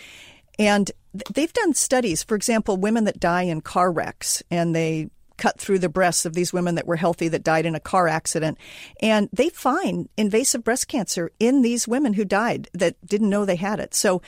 [0.57, 0.89] And
[1.33, 5.79] they've done studies, for example, women that die in car wrecks and they cut through
[5.79, 8.57] the breasts of these women that were healthy that died in a car accident.
[9.01, 13.57] And they find invasive breast cancer in these women who died that didn't know they
[13.57, 13.93] had it.
[13.93, 14.21] So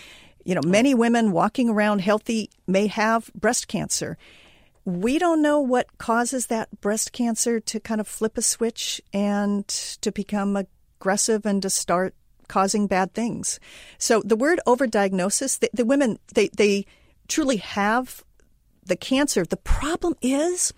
[0.47, 4.17] you know, many women walking around healthy may have breast cancer.
[4.85, 9.67] We don't know what causes that breast cancer to kind of flip a switch and
[9.67, 12.15] to become aggressive and to start
[12.47, 13.59] causing bad things.
[13.97, 16.85] So the word overdiagnosis, the, the women, they, they
[17.27, 18.23] truly have
[18.85, 19.43] the cancer.
[19.43, 20.73] The problem is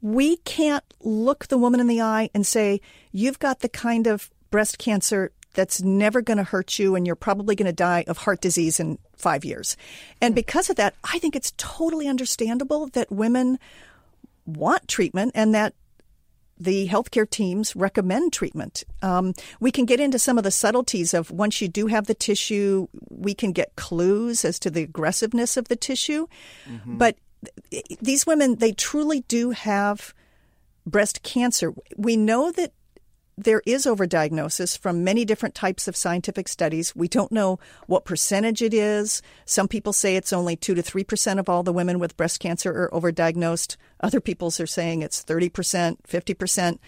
[0.00, 2.80] we can't look the woman in the eye and say,
[3.12, 7.16] you've got the kind of breast cancer that's never going to hurt you and you're
[7.16, 9.76] probably going to die of heart disease in five years.
[10.20, 13.58] And because of that, I think it's totally understandable that women
[14.44, 15.74] want treatment and that
[16.58, 18.84] the healthcare teams recommend treatment.
[19.02, 22.14] Um, we can get into some of the subtleties of once you do have the
[22.14, 26.26] tissue, we can get clues as to the aggressiveness of the tissue.
[26.68, 26.98] Mm-hmm.
[26.98, 27.16] But
[28.00, 30.14] these women, they truly do have
[30.86, 31.74] breast cancer.
[31.96, 32.72] We know that
[33.36, 36.94] there is overdiagnosis from many different types of scientific studies.
[36.94, 39.22] We don't know what percentage it is.
[39.44, 42.70] Some people say it's only 2 to 3% of all the women with breast cancer
[42.70, 43.76] are overdiagnosed.
[44.00, 46.78] Other people are saying it's 30%, 50%.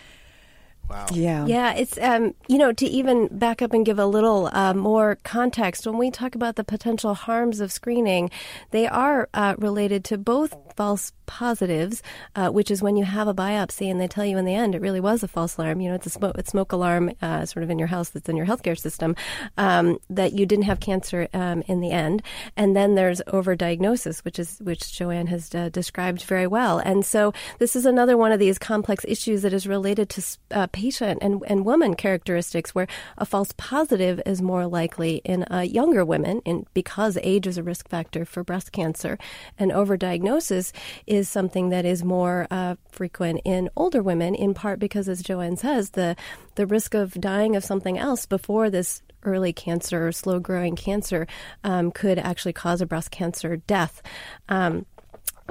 [0.89, 1.07] Wow.
[1.13, 1.47] Yeah.
[1.47, 1.75] Yeah.
[1.75, 5.87] It's, um, you know, to even back up and give a little uh, more context,
[5.87, 8.31] when we talk about the potential harms of screening,
[8.71, 12.03] they are uh, related to both false positives,
[12.37, 14.75] uh, which is when you have a biopsy and they tell you in the end
[14.75, 15.81] it really was a false alarm.
[15.81, 18.29] You know, it's a smoke, it's smoke alarm uh, sort of in your house that's
[18.29, 19.17] in your healthcare system
[19.57, 22.23] um, that you didn't have cancer um, in the end.
[22.57, 26.79] And then there's overdiagnosis, which is which Joann has uh, described very well.
[26.79, 30.23] And so this is another one of these complex issues that is related to
[30.53, 32.87] uh, patient and, and woman characteristics, where
[33.17, 37.63] a false positive is more likely in uh, younger women, in because age is a
[37.63, 39.19] risk factor for breast cancer,
[39.59, 40.73] and overdiagnosis
[41.07, 45.59] is something that is more uh, frequent in older women, in part because, as Joann
[45.59, 46.15] says, the
[46.57, 51.27] the risk of dying of something else before this early cancer or slow growing cancer
[51.65, 54.03] um, could actually cause a breast cancer death.
[54.51, 54.85] Um,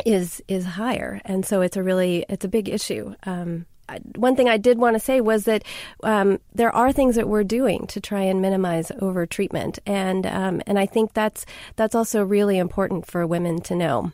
[0.05, 3.15] is is higher, and so it's a really it's a big issue.
[3.23, 3.65] Um,
[4.15, 5.63] one thing I did want to say was that
[6.03, 10.61] um, there are things that we're doing to try and minimize over treatment, and um,
[10.67, 11.45] and I think that's
[11.75, 14.11] that's also really important for women to know.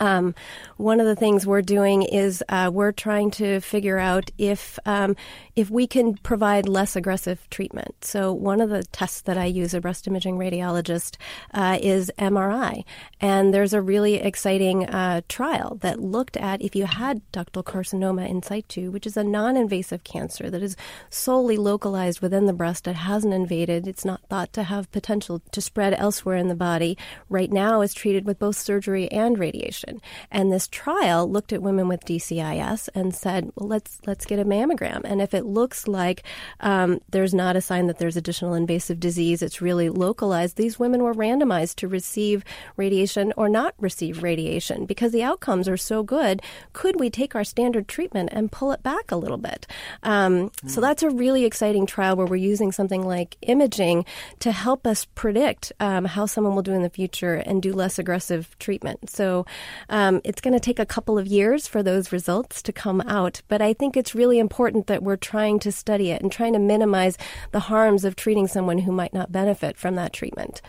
[0.00, 0.34] Um,
[0.76, 5.16] one of the things we're doing is uh, we're trying to figure out if um,
[5.56, 8.04] if we can provide less aggressive treatment.
[8.04, 11.16] So one of the tests that I use, a breast imaging radiologist,
[11.52, 12.84] uh, is MRI,
[13.20, 18.28] and there's a really exciting uh, trial that looked at if you had ductal carcinoma
[18.28, 20.76] in situ, which is a non-invasive cancer that is
[21.10, 22.88] solely localized within the breast.
[22.88, 23.86] It hasn't invaded.
[23.86, 26.96] It's not thought to have potential to spread elsewhere in the body.
[27.28, 29.83] Right now, is treated with both surgery and radiation.
[30.30, 34.44] And this trial looked at women with DCIS and said, well, let's let's get a
[34.44, 35.02] mammogram.
[35.04, 36.22] And if it looks like
[36.60, 40.56] um, there's not a sign that there's additional invasive disease, it's really localized.
[40.56, 42.44] These women were randomized to receive
[42.76, 46.42] radiation or not receive radiation because the outcomes are so good.
[46.72, 49.66] Could we take our standard treatment and pull it back a little bit?
[50.02, 50.70] Um, mm.
[50.70, 54.04] So that's a really exciting trial where we're using something like imaging
[54.40, 57.98] to help us predict um, how someone will do in the future and do less
[57.98, 59.10] aggressive treatment.
[59.10, 59.46] So
[59.88, 63.42] um, it's going to take a couple of years for those results to come out,
[63.48, 66.58] but I think it's really important that we're trying to study it and trying to
[66.58, 67.18] minimize
[67.52, 70.60] the harms of treating someone who might not benefit from that treatment.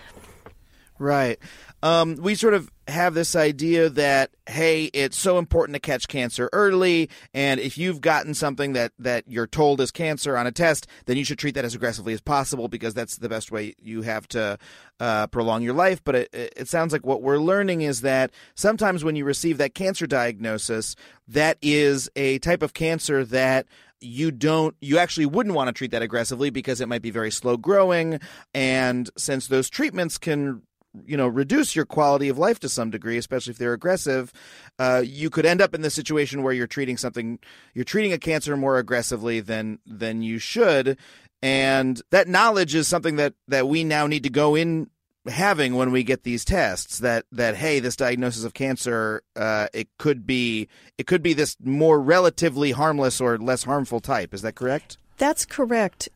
[0.97, 1.39] Right.
[1.85, 6.49] Um, we sort of have this idea that hey, it's so important to catch cancer
[6.51, 10.87] early, and if you've gotten something that that you're told is cancer on a test,
[11.05, 14.01] then you should treat that as aggressively as possible because that's the best way you
[14.01, 14.57] have to
[14.99, 16.03] uh, prolong your life.
[16.03, 19.75] But it, it sounds like what we're learning is that sometimes when you receive that
[19.75, 20.95] cancer diagnosis,
[21.27, 23.67] that is a type of cancer that
[24.01, 27.31] you don't you actually wouldn't want to treat that aggressively because it might be very
[27.31, 28.19] slow growing
[28.55, 30.63] and since those treatments can
[31.05, 34.31] you know reduce your quality of life to some degree especially if they're aggressive
[34.77, 37.39] uh, you could end up in the situation where you're treating something
[37.73, 40.97] you're treating a cancer more aggressively than than you should.
[41.41, 44.89] And that knowledge is something that that we now need to go in
[45.27, 49.87] having when we get these tests that that hey this diagnosis of cancer uh, it
[49.97, 54.33] could be it could be this more relatively harmless or less harmful type.
[54.33, 54.97] Is that correct?
[55.17, 56.09] That's correct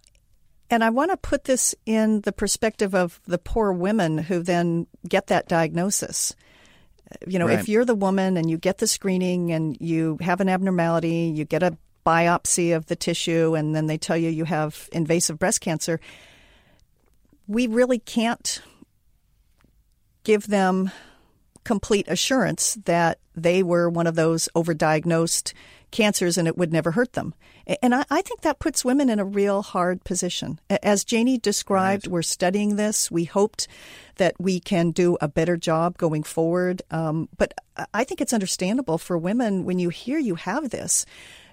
[0.70, 4.88] and I want to put this in the perspective of the poor women who then
[5.08, 6.36] get that diagnosis.
[7.26, 7.60] You know, right.
[7.60, 11.44] if you're the woman and you get the screening and you have an abnormality, you
[11.44, 15.62] get a biopsy of the tissue, and then they tell you you have invasive breast
[15.62, 16.00] cancer,
[17.48, 18.62] we really can't
[20.24, 20.92] give them
[21.64, 25.54] complete assurance that they were one of those overdiagnosed
[25.92, 27.34] cancers and it would never hurt them.
[27.82, 30.60] And I, I, think that puts women in a real hard position.
[30.70, 32.12] As Janie described, right.
[32.12, 33.12] we're studying this.
[33.12, 33.68] We hoped
[34.16, 36.82] that we can do a better job going forward.
[36.92, 37.54] Um, but
[37.94, 41.06] I think it's understandable for women when you hear you have this.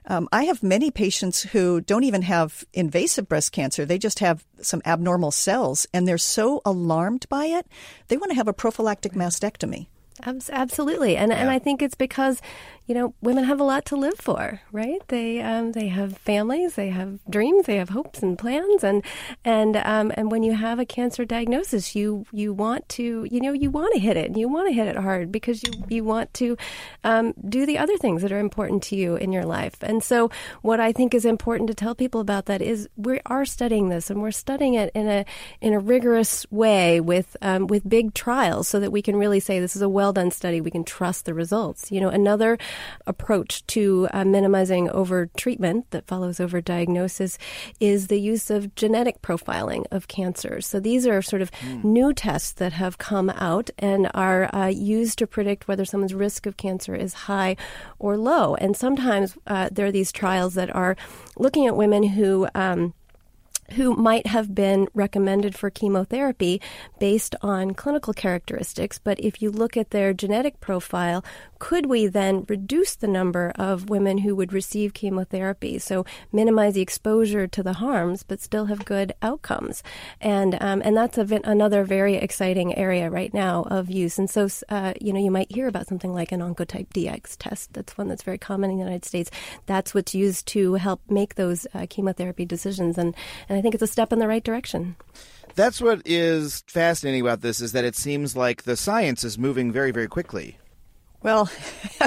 [0.08, 3.84] Um, I have many patients who don't even have invasive breast cancer.
[3.84, 7.66] They just have some abnormal cells, and they're so alarmed by it,
[8.08, 9.88] they want to have a prophylactic mastectomy.
[10.22, 11.38] Absolutely, and yeah.
[11.38, 12.40] and I think it's because
[12.86, 15.02] you know, women have a lot to live for, right?
[15.08, 19.04] They um, they have families, they have dreams, they have hopes and plans, and
[19.44, 23.52] and um, and when you have a cancer diagnosis, you you want to you know
[23.52, 26.04] you want to hit it, and you want to hit it hard because you you
[26.04, 26.56] want to
[27.02, 29.76] um, do the other things that are important to you in your life.
[29.82, 30.30] And so,
[30.62, 34.10] what I think is important to tell people about that is we are studying this,
[34.10, 35.24] and we're studying it in a
[35.60, 39.58] in a rigorous way with um, with big trials, so that we can really say
[39.58, 40.60] this is a well done study.
[40.60, 41.90] We can trust the results.
[41.90, 42.58] You know, another
[43.06, 47.38] approach to uh, minimizing over treatment that follows over diagnosis
[47.80, 50.66] is the use of genetic profiling of cancers.
[50.66, 51.84] So these are sort of mm.
[51.84, 56.46] new tests that have come out and are uh, used to predict whether someone's risk
[56.46, 57.56] of cancer is high
[57.98, 58.54] or low.
[58.56, 60.96] And sometimes uh, there are these trials that are
[61.36, 62.94] looking at women who um,
[63.72, 66.60] who might have been recommended for chemotherapy
[66.98, 68.98] based on clinical characteristics.
[68.98, 71.24] But if you look at their genetic profile,
[71.58, 75.78] could we then reduce the number of women who would receive chemotherapy?
[75.78, 79.82] So minimize the exposure to the harms, but still have good outcomes.
[80.20, 84.18] And um, and that's another very exciting area right now of use.
[84.18, 87.72] And so uh, you know you might hear about something like an Oncotype DX test.
[87.72, 89.30] That's one that's very common in the United States.
[89.66, 92.98] That's what's used to help make those uh, chemotherapy decisions.
[92.98, 93.14] And
[93.48, 94.96] and I think it's a step in the right direction.
[95.54, 99.72] That's what is fascinating about this is that it seems like the science is moving
[99.72, 100.58] very, very quickly.
[101.26, 101.50] Well,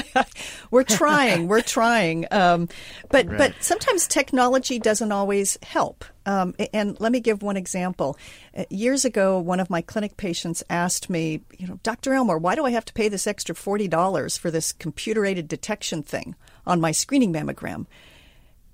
[0.72, 1.50] we're trying.
[1.50, 2.70] We're trying, um,
[3.10, 3.38] but right.
[3.38, 6.06] but sometimes technology doesn't always help.
[6.26, 8.18] Um, and let me give one example.
[8.58, 12.14] Uh, years ago, one of my clinic patients asked me, you know, Dr.
[12.14, 15.50] Elmore, why do I have to pay this extra forty dollars for this computer aided
[15.50, 16.34] detection thing
[16.66, 17.88] on my screening mammogram?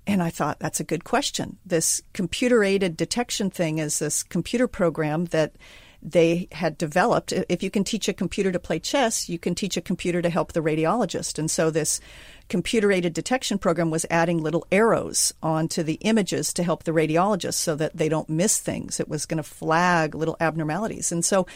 [0.06, 1.58] And I thought that's a good question.
[1.66, 5.56] This computer aided detection thing is this computer program that
[6.02, 7.32] they had developed.
[7.32, 10.30] If you can teach a computer to play chess, you can teach a computer to
[10.30, 11.38] help the radiologist.
[11.38, 12.00] And so this
[12.48, 17.54] computer aided detection program was adding little arrows onto the images to help the radiologist
[17.54, 19.00] so that they don't miss things.
[19.00, 21.10] It was going to flag little abnormalities.
[21.10, 21.46] And so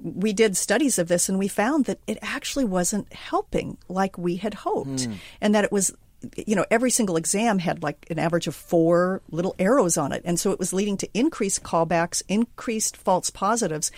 [0.00, 4.36] we did studies of this and we found that it actually wasn't helping like we
[4.36, 5.16] had hoped mm.
[5.40, 5.92] and that it was
[6.36, 10.22] you know, every single exam had like an average of four little arrows on it.
[10.24, 13.90] And so it was leading to increased callbacks, increased false positives.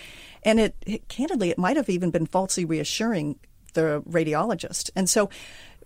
[0.42, 3.38] And it, it candidly, it might have even been falsely reassuring
[3.74, 4.90] the radiologist.
[4.94, 5.30] And so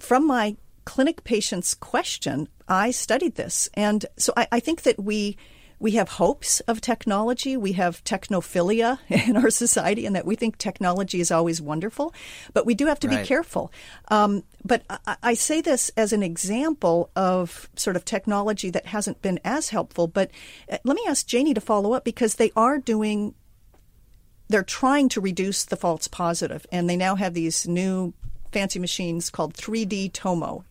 [0.01, 3.69] from my clinic patients' question, I studied this.
[3.75, 5.37] And so I, I think that we
[5.79, 7.57] we have hopes of technology.
[7.57, 12.15] We have technophilia in our society, and that we think technology is always wonderful.
[12.53, 13.21] But we do have to right.
[13.21, 13.73] be careful.
[14.09, 19.21] Um, but I, I, say this as an example of sort of technology that hasn't
[19.23, 20.07] been as helpful.
[20.07, 20.31] But
[20.71, 23.35] uh, let me ask Janie to follow up because they are doing.
[24.49, 28.13] They're trying to reduce the false positive, and they now have these new
[28.53, 30.65] fancy machines called 3D Tomo.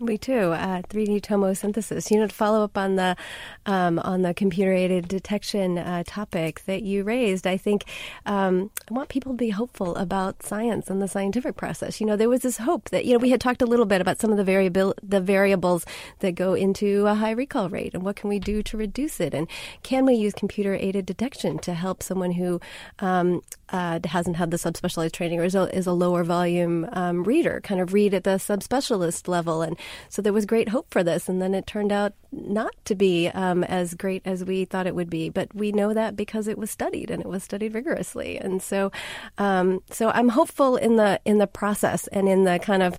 [0.00, 2.10] We too, uh, 3D tomosynthesis.
[2.10, 3.16] You know, to follow up on the
[3.64, 7.84] um, on the computer aided detection uh, topic that you raised, I think
[8.26, 12.00] um, I want people to be hopeful about science and the scientific process.
[12.00, 14.00] You know, there was this hope that you know we had talked a little bit
[14.00, 15.86] about some of the variabil the variables
[16.18, 19.32] that go into a high recall rate and what can we do to reduce it,
[19.32, 19.46] and
[19.84, 22.60] can we use computer aided detection to help someone who
[22.98, 27.24] um, uh, hasn't had the subspecialized training or is a, is a lower volume um,
[27.24, 29.76] reader, kind of read at the subspecialist level and
[30.08, 33.28] so there was great hope for this, and then it turned out not to be
[33.28, 35.28] um, as great as we thought it would be.
[35.28, 38.92] But we know that because it was studied and it was studied rigorously, and so
[39.38, 42.98] um, so I'm hopeful in the in the process and in the kind of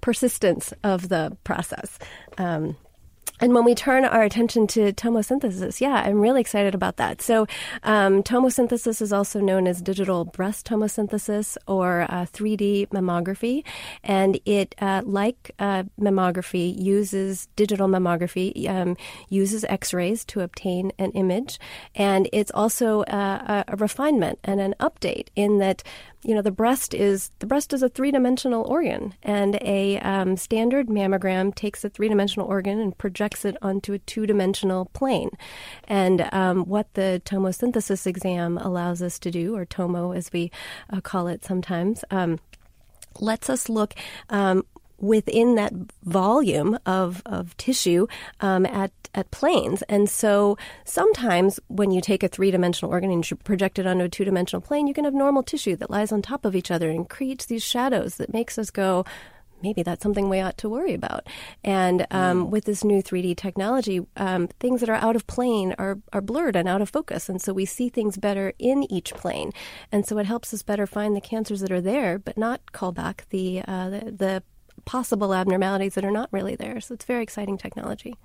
[0.00, 1.98] persistence of the process.
[2.36, 2.76] Um,
[3.42, 7.20] and when we turn our attention to tomosynthesis, yeah, I'm really excited about that.
[7.20, 7.48] So,
[7.82, 13.64] um, tomosynthesis is also known as digital breast tomosynthesis or uh, 3D mammography.
[14.04, 18.96] And it, uh, like uh, mammography, uses digital mammography, um,
[19.28, 21.58] uses x rays to obtain an image.
[21.96, 25.82] And it's also uh, a, a refinement and an update in that
[26.24, 30.88] you know the breast is the breast is a three-dimensional organ and a um, standard
[30.88, 35.30] mammogram takes a three-dimensional organ and projects it onto a two-dimensional plane.
[35.88, 40.50] And um, what the tomosynthesis exam allows us to do or tomo as we
[40.90, 42.38] uh, call it sometimes um,
[43.18, 43.94] lets us look
[44.30, 44.64] um,
[45.02, 45.72] within that
[46.04, 48.06] volume of, of tissue
[48.40, 49.82] um, at, at planes.
[49.82, 54.04] And so sometimes when you take a three dimensional organ and you project it onto
[54.04, 56.70] a two dimensional plane, you can have normal tissue that lies on top of each
[56.70, 59.04] other and creates these shadows that makes us go,
[59.60, 61.26] maybe that's something we ought to worry about.
[61.64, 62.50] And um, mm.
[62.50, 66.56] with this new 3D technology, um, things that are out of plane are, are blurred
[66.56, 67.28] and out of focus.
[67.28, 69.52] And so we see things better in each plane.
[69.90, 72.92] And so it helps us better find the cancers that are there, but not call
[72.92, 74.42] back the, uh, the, the
[74.84, 76.80] possible abnormalities that are not really there.
[76.80, 78.16] So it's very exciting technology.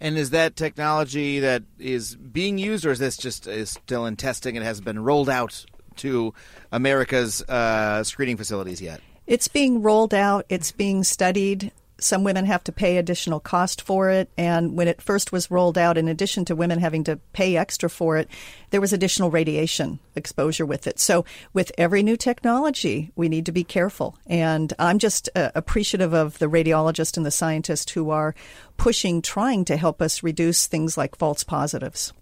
[0.00, 4.16] And is that technology that is being used, or is this just is still in
[4.16, 5.64] testing and hasn't been rolled out
[5.96, 6.34] to
[6.72, 9.00] America's uh, screening facilities yet?
[9.26, 10.44] It's being rolled out.
[10.48, 11.70] It's being studied.
[12.02, 14.30] Some women have to pay additional cost for it.
[14.36, 17.88] And when it first was rolled out, in addition to women having to pay extra
[17.88, 18.28] for it,
[18.70, 20.98] there was additional radiation exposure with it.
[20.98, 24.16] So with every new technology, we need to be careful.
[24.26, 28.34] And I'm just uh, appreciative of the radiologist and the scientist who are
[28.76, 32.12] pushing, trying to help us reduce things like false positives.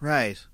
[0.00, 0.44] Right.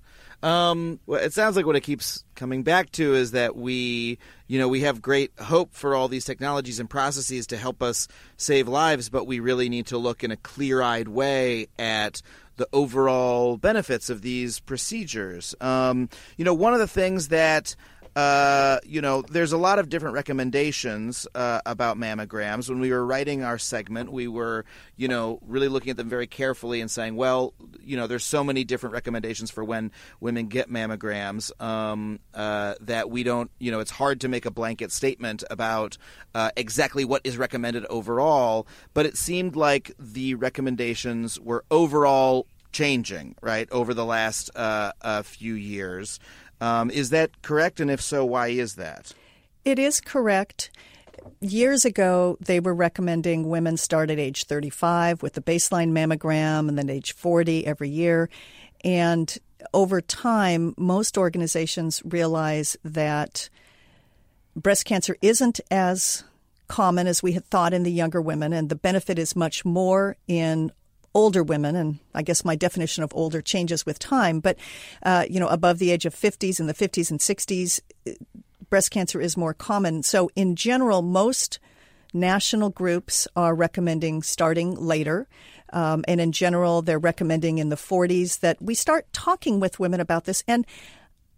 [0.42, 4.68] Um, it sounds like what it keeps coming back to is that we, you know,
[4.68, 9.08] we have great hope for all these technologies and processes to help us save lives,
[9.08, 12.22] but we really need to look in a clear-eyed way at
[12.56, 15.54] the overall benefits of these procedures.
[15.60, 17.74] Um, you know, one of the things that
[18.18, 22.68] uh, you know, there's a lot of different recommendations uh, about mammograms.
[22.68, 24.64] When we were writing our segment, we were,
[24.96, 28.42] you know, really looking at them very carefully and saying, well, you know, there's so
[28.42, 33.78] many different recommendations for when women get mammograms um, uh, that we don't, you know,
[33.78, 35.96] it's hard to make a blanket statement about
[36.34, 38.66] uh, exactly what is recommended overall.
[38.94, 45.54] But it seemed like the recommendations were overall changing, right, over the last uh, few
[45.54, 46.18] years.
[46.60, 47.80] Um, is that correct?
[47.80, 49.12] And if so, why is that?
[49.64, 50.70] It is correct.
[51.40, 56.78] Years ago, they were recommending women start at age 35 with the baseline mammogram and
[56.78, 58.28] then age 40 every year.
[58.84, 59.36] And
[59.74, 63.48] over time, most organizations realize that
[64.54, 66.24] breast cancer isn't as
[66.68, 70.16] common as we had thought in the younger women, and the benefit is much more
[70.26, 70.70] in
[71.18, 74.56] older women, and I guess my definition of older changes with time, but
[75.02, 77.80] uh, you know, above the age of 50s, in the 50s and 60s,
[78.70, 80.04] breast cancer is more common.
[80.04, 81.58] So, in general, most
[82.14, 85.28] national groups are recommending starting later.
[85.72, 90.00] Um, and in general, they're recommending in the 40s that we start talking with women
[90.00, 90.42] about this.
[90.46, 90.66] And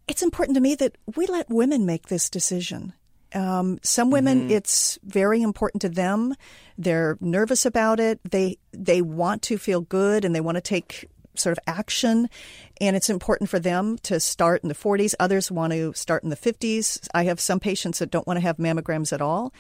[0.06, 2.92] it's important to me that we let women make this decision.
[3.34, 4.50] Um, some women, mm-hmm.
[4.50, 6.34] it's very important to them.
[6.78, 8.20] They're nervous about it.
[8.28, 12.28] They they want to feel good and they want to take sort of action.
[12.80, 15.14] And it's important for them to start in the 40s.
[15.20, 17.08] Others want to start in the 50s.
[17.14, 19.52] I have some patients that don't want to have mammograms at all.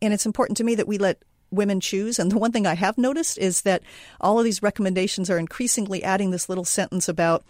[0.00, 2.18] And it's important to me that we let women choose.
[2.18, 3.82] And the one thing I have noticed is that
[4.20, 7.44] all of these recommendations are increasingly adding this little sentence about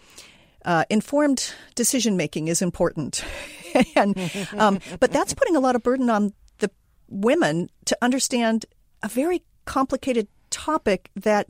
[0.65, 3.23] uh, informed decision making is important.
[3.95, 4.17] and,
[4.57, 6.69] um, but that's putting a lot of burden on the
[7.09, 8.65] women to understand
[9.03, 11.49] a very complicated topic that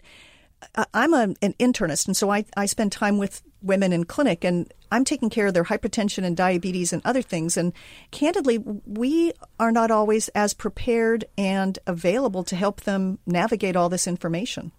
[0.75, 4.43] uh, I'm a, an internist, and so I, I spend time with women in clinic,
[4.43, 7.57] and I'm taking care of their hypertension and diabetes and other things.
[7.57, 7.73] And
[8.11, 14.07] candidly, we are not always as prepared and available to help them navigate all this
[14.07, 14.71] information.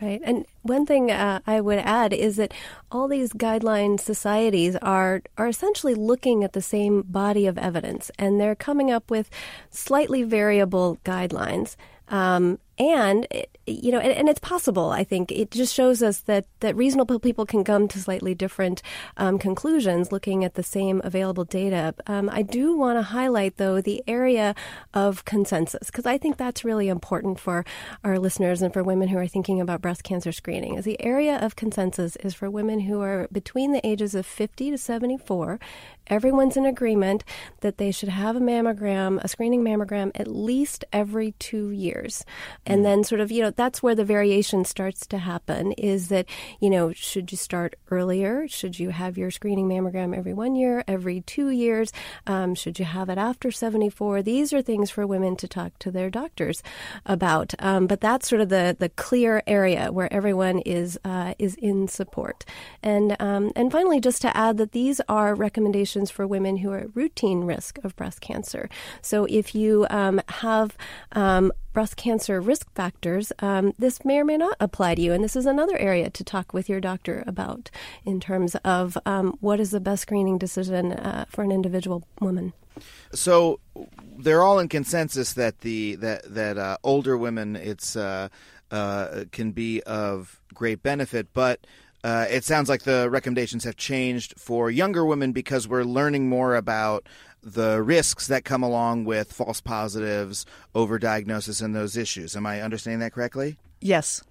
[0.00, 0.20] Right.
[0.24, 2.52] And one thing uh, I would add is that
[2.90, 8.40] all these guideline societies are are essentially looking at the same body of evidence, and
[8.40, 9.30] they're coming up with
[9.70, 11.76] slightly variable guidelines.
[12.08, 13.26] Um, and
[13.66, 14.90] you know, and, and, it's possible.
[14.90, 18.82] I think it just shows us that that reasonable people can come to slightly different
[19.16, 21.94] um, conclusions looking at the same available data.
[22.06, 24.54] Um, I do want to highlight, though, the area
[24.92, 27.64] of consensus because I think that's really important for
[28.02, 30.74] our listeners and for women who are thinking about breast cancer screening.
[30.74, 34.72] Is the area of consensus is for women who are between the ages of 50
[34.72, 35.58] to 74.
[36.06, 37.24] Everyone's in agreement
[37.60, 42.24] that they should have a mammogram, a screening mammogram, at least every two years.
[42.66, 46.26] And then, sort of, you know, that's where the variation starts to happen is that,
[46.60, 48.46] you know, should you start earlier?
[48.48, 51.90] Should you have your screening mammogram every one year, every two years?
[52.26, 54.22] Um, should you have it after 74?
[54.22, 56.62] These are things for women to talk to their doctors
[57.06, 57.54] about.
[57.58, 61.88] Um, but that's sort of the, the clear area where everyone is, uh, is in
[61.88, 62.44] support.
[62.82, 66.78] And, um, and finally, just to add that these are recommendations for women who are
[66.78, 68.68] at routine risk of breast cancer.
[69.02, 70.76] So if you um, have
[71.12, 75.12] um, breast cancer risk factors, um, this may or may not apply to you.
[75.12, 77.70] And this is another area to talk with your doctor about
[78.04, 82.52] in terms of um, what is the best screening decision uh, for an individual woman.
[83.12, 83.60] So
[84.18, 88.28] they're all in consensus that the that that uh, older women it's uh,
[88.70, 91.66] uh can be of great benefit, but.
[92.04, 96.54] Uh, it sounds like the recommendations have changed for younger women because we're learning more
[96.54, 97.08] about
[97.42, 100.44] the risks that come along with false positives,
[100.74, 102.36] overdiagnosis, and those issues.
[102.36, 103.56] Am I understanding that correctly?
[103.80, 104.22] Yes.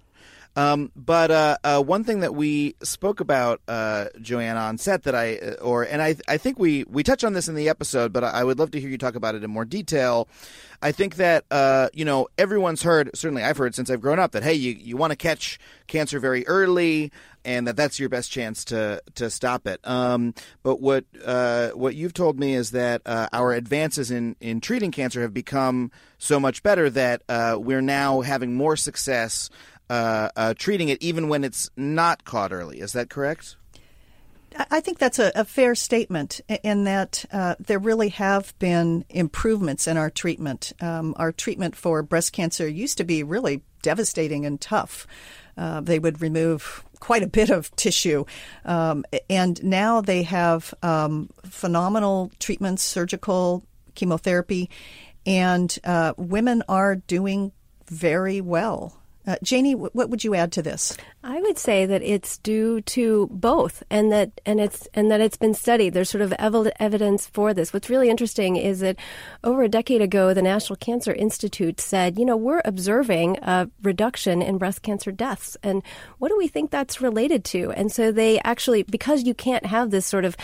[0.56, 5.14] Um, but uh, uh, one thing that we spoke about, uh, Joanna, on set that
[5.14, 8.12] I, uh, or and I, I think we we touched on this in the episode,
[8.12, 10.28] but I would love to hear you talk about it in more detail.
[10.80, 14.30] I think that uh, you know everyone's heard, certainly I've heard since I've grown up
[14.32, 15.58] that hey, you you want to catch
[15.88, 17.10] cancer very early,
[17.44, 19.80] and that that's your best chance to to stop it.
[19.84, 24.90] Um, but what uh, what you've told me is that our advances in in treating
[24.90, 29.50] cancer have become so much better that we're now having more success
[29.90, 32.80] uh, uh, treating it even when it's not caught early.
[32.80, 33.56] Is that correct?
[34.70, 39.86] I think that's a, a fair statement in that uh, there really have been improvements
[39.86, 40.72] in our treatment.
[40.80, 45.06] Um, our treatment for breast cancer used to be really devastating and tough.
[45.56, 48.24] Uh, they would remove quite a bit of tissue.
[48.64, 53.62] Um, and now they have um, phenomenal treatments, surgical,
[53.94, 54.70] chemotherapy,
[55.26, 57.52] and uh, women are doing
[57.90, 58.96] very well.
[59.26, 60.96] Uh, Janie, what would you add to this?
[61.22, 65.38] I would say that it's due to both, and that and it's and that it's
[65.38, 65.94] been studied.
[65.94, 67.72] There's sort of ev- evidence for this.
[67.72, 68.96] What's really interesting is that
[69.42, 74.42] over a decade ago, the National Cancer Institute said, you know, we're observing a reduction
[74.42, 75.82] in breast cancer deaths, and
[76.18, 77.70] what do we think that's related to?
[77.72, 80.36] And so they actually, because you can't have this sort of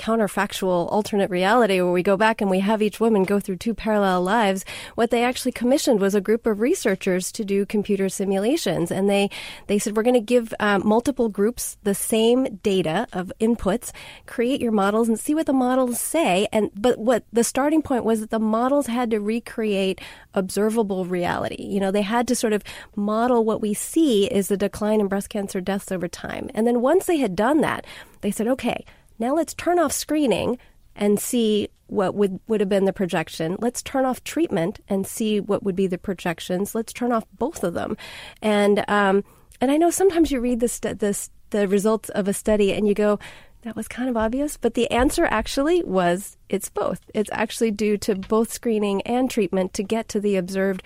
[0.00, 3.74] counterfactual alternate reality where we go back and we have each woman go through two
[3.74, 8.90] parallel lives, what they actually commissioned was a group of researchers to do computer simulations.
[8.90, 9.28] And they,
[9.66, 13.92] they said, we're going to give um, multiple groups the same data of inputs,
[14.26, 16.48] create your models and see what the models say.
[16.50, 20.00] And, but what the starting point was that the models had to recreate
[20.32, 21.62] observable reality.
[21.62, 22.64] You know, they had to sort of
[22.96, 26.48] model what we see is the decline in breast cancer deaths over time.
[26.54, 27.86] And then once they had done that,
[28.22, 28.84] they said, okay,
[29.20, 30.58] now let's turn off screening
[30.96, 33.56] and see what would, would have been the projection.
[33.60, 36.74] Let's turn off treatment and see what would be the projections.
[36.74, 37.96] Let's turn off both of them.
[38.42, 39.24] And um,
[39.60, 42.72] and I know sometimes you read the stu- the, s- the results of a study
[42.72, 43.18] and you go,
[43.62, 47.00] that was kind of obvious, but the answer actually was it's both.
[47.12, 50.82] It's actually due to both screening and treatment to get to the observed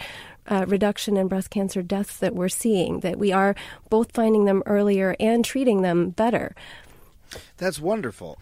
[0.49, 3.01] uh, reduction in breast cancer deaths that we're seeing.
[3.01, 3.55] That we are
[3.91, 6.55] both finding them earlier and treating them better.
[7.57, 8.39] That's wonderful.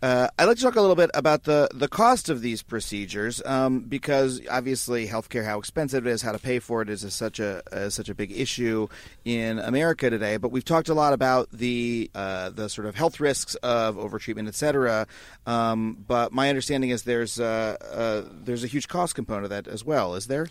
[0.00, 3.42] Uh, I'd like to talk a little bit about the, the cost of these procedures
[3.44, 7.10] um, because obviously healthcare, how expensive it is, how to pay for it is a,
[7.10, 8.86] such a is such a big issue
[9.24, 10.36] in America today.
[10.36, 14.46] But we've talked a lot about the uh, the sort of health risks of overtreatment,
[14.46, 15.08] et cetera.
[15.46, 19.66] Um, but my understanding is there's uh, uh, there's a huge cost component of that
[19.66, 20.14] as well.
[20.14, 20.46] Is there?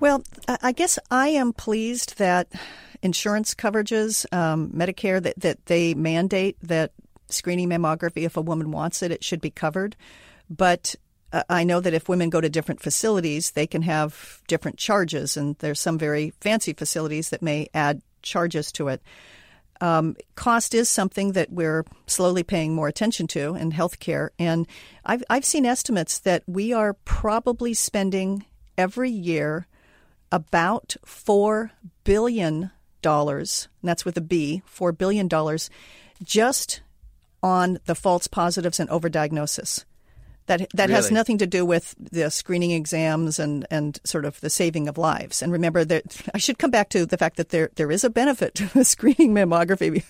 [0.00, 0.22] Well,
[0.62, 2.50] I guess I am pleased that
[3.02, 6.92] insurance coverages, um, Medicare, that, that they mandate that
[7.28, 9.96] screening mammography, if a woman wants it, it should be covered.
[10.48, 10.94] But
[11.32, 15.36] uh, I know that if women go to different facilities, they can have different charges,
[15.36, 19.02] and there's some very fancy facilities that may add charges to it.
[19.80, 24.66] Um, cost is something that we're slowly paying more attention to in healthcare, and
[25.04, 28.44] I've I've seen estimates that we are probably spending
[28.76, 29.68] every year
[30.32, 31.70] about four
[32.04, 32.70] billion
[33.02, 35.70] dollars, and that's with a B, four billion dollars,
[36.22, 36.80] just
[37.42, 39.84] on the false positives and overdiagnosis.
[40.46, 44.48] That that has nothing to do with the screening exams and, and sort of the
[44.48, 45.42] saving of lives.
[45.42, 48.08] And remember that I should come back to the fact that there there is a
[48.08, 50.02] benefit to screening mammography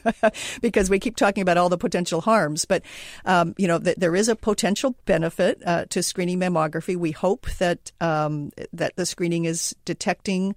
[0.60, 2.66] because we keep talking about all the potential harms.
[2.66, 2.84] But
[3.24, 6.96] um, you know that there is a potential benefit uh, to screening mammography.
[6.96, 10.54] We hope that um, that the screening is detecting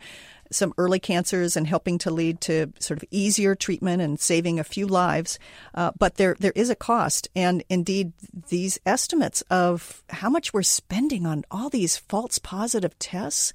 [0.51, 4.63] some early cancers and helping to lead to sort of easier treatment and saving a
[4.63, 5.39] few lives.
[5.73, 8.13] Uh, but there there is a cost, and indeed
[8.49, 13.53] these estimates of how much we're spending on all these false positive tests.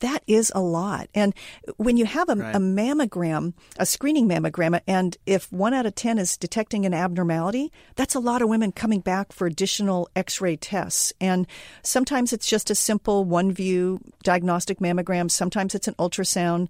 [0.00, 1.08] That is a lot.
[1.14, 1.34] And
[1.76, 6.18] when you have a, a mammogram, a screening mammogram, and if one out of 10
[6.18, 10.56] is detecting an abnormality, that's a lot of women coming back for additional x ray
[10.56, 11.12] tests.
[11.20, 11.46] And
[11.82, 16.68] sometimes it's just a simple one view diagnostic mammogram, sometimes it's an ultrasound.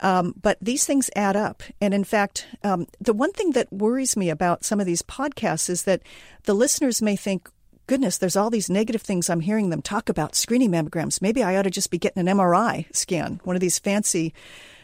[0.00, 1.62] Um, but these things add up.
[1.80, 5.68] And in fact, um, the one thing that worries me about some of these podcasts
[5.68, 6.02] is that
[6.44, 7.50] the listeners may think,
[7.90, 11.20] goodness, there's all these negative things I'm hearing them talk about screening mammograms.
[11.20, 14.32] Maybe I ought to just be getting an MRI scan, one of these fancy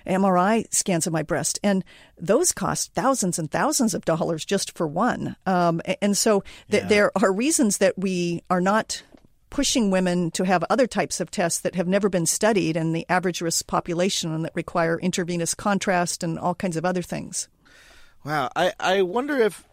[0.09, 1.61] MRI scans of my breast.
[1.63, 1.85] And
[2.19, 5.37] those cost thousands and thousands of dollars just for one.
[5.47, 9.05] Um, and so th- there are reasons that we are not
[9.51, 13.07] pushing women to have other types of tests that have never been studied in the
[13.09, 17.49] average risk population and that require intravenous contrast and all kinds of other things.
[18.25, 19.65] Wow, I, I wonder if,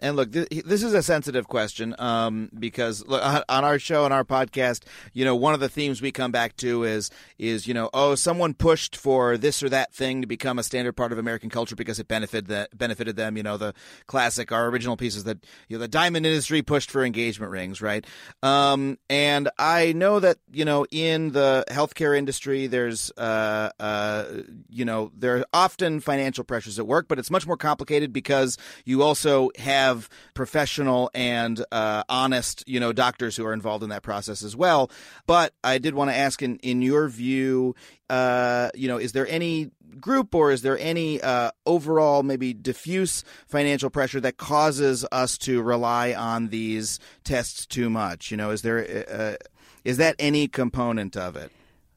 [0.00, 4.04] and look, th- this is a sensitive question um, because look, on on our show
[4.04, 7.66] and our podcast, you know, one of the themes we come back to is is
[7.66, 11.12] you know, oh, someone pushed for this or that thing to become a standard part
[11.12, 13.36] of American culture because it benefited benefited them.
[13.36, 13.74] You know, the
[14.06, 18.06] classic, our original pieces that you know, the diamond industry pushed for engagement rings, right?
[18.42, 24.24] Um, and I know that you know, in the healthcare industry, there's uh, uh,
[24.70, 28.56] you know, there are often financial pressures at work, but it's much more complicated because
[28.84, 29.89] you also have
[30.34, 34.90] professional and uh, honest, you know, doctors who are involved in that process as well.
[35.26, 37.74] But I did want to ask, in in your view,
[38.08, 39.70] uh, you know, is there any
[40.00, 45.62] group or is there any uh, overall maybe diffuse financial pressure that causes us to
[45.62, 48.30] rely on these tests too much?
[48.30, 49.44] You know, is there uh,
[49.84, 51.50] is that any component of it?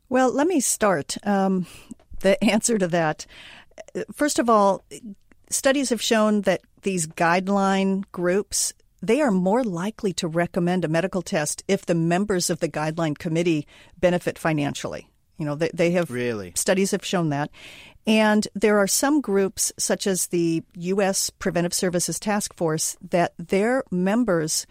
[0.10, 1.18] Well, let me start.
[1.24, 1.66] Um,
[2.20, 3.26] the answer to that.
[4.14, 4.84] First of all,
[5.50, 8.74] studies have shown that these guideline groups
[9.04, 13.18] they are more likely to recommend a medical test if the members of the guideline
[13.18, 13.68] committee
[14.00, 15.10] benefit financially.
[15.38, 16.54] You know, they, they have Really?
[16.56, 17.50] studies have shown that.
[18.08, 21.30] And there are some groups, such as the U.S.
[21.32, 24.66] Preventive Services Task Force, that their members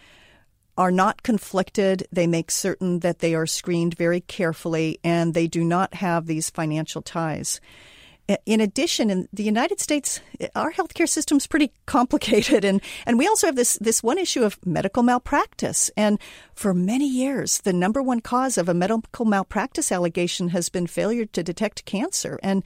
[0.78, 2.06] are not conflicted.
[2.10, 6.48] They make certain that they are screened very carefully and they do not have these
[6.48, 7.60] financial ties.
[8.46, 10.20] In addition, in the United States,
[10.54, 14.44] our healthcare system is pretty complicated, and, and we also have this, this one issue
[14.44, 15.90] of medical malpractice.
[15.96, 16.20] And
[16.54, 21.26] for many years, the number one cause of a medical malpractice allegation has been failure
[21.26, 22.38] to detect cancer.
[22.42, 22.62] And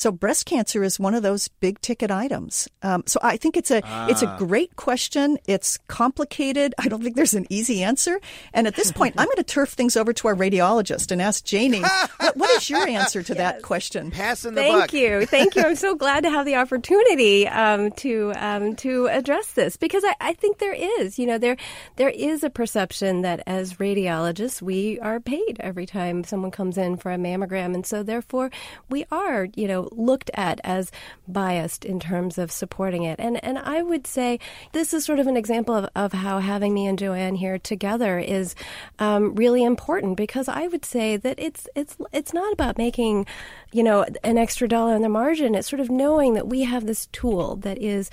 [0.00, 2.68] so breast cancer is one of those big ticket items.
[2.82, 5.36] Um, so I think it's a it's a great question.
[5.46, 6.74] It's complicated.
[6.78, 8.18] I don't think there's an easy answer.
[8.54, 11.44] And at this point, I'm going to turf things over to our radiologist and ask
[11.44, 11.82] Janie,
[12.16, 14.10] what, what is your answer to that question?
[14.10, 14.92] Passing the Thank buck.
[14.94, 15.64] you, thank you.
[15.64, 20.16] I'm so glad to have the opportunity um, to um, to address this because I,
[20.18, 21.58] I, think there is, you know, there
[21.96, 26.96] there is a perception that as radiologists we are paid every time someone comes in
[26.96, 28.50] for a mammogram, and so therefore
[28.88, 30.90] we are, you know, looked at as
[31.28, 33.18] biased in terms of supporting it.
[33.18, 34.38] And and I would say
[34.72, 38.18] this is sort of an example of, of how having me and Joann here together
[38.18, 38.54] is
[38.98, 43.26] um, really important because I would say that it's it's it's not about making
[43.72, 45.54] you know an extra dollar on the margin.
[45.54, 48.10] It's sort of knowing that we have this tool that is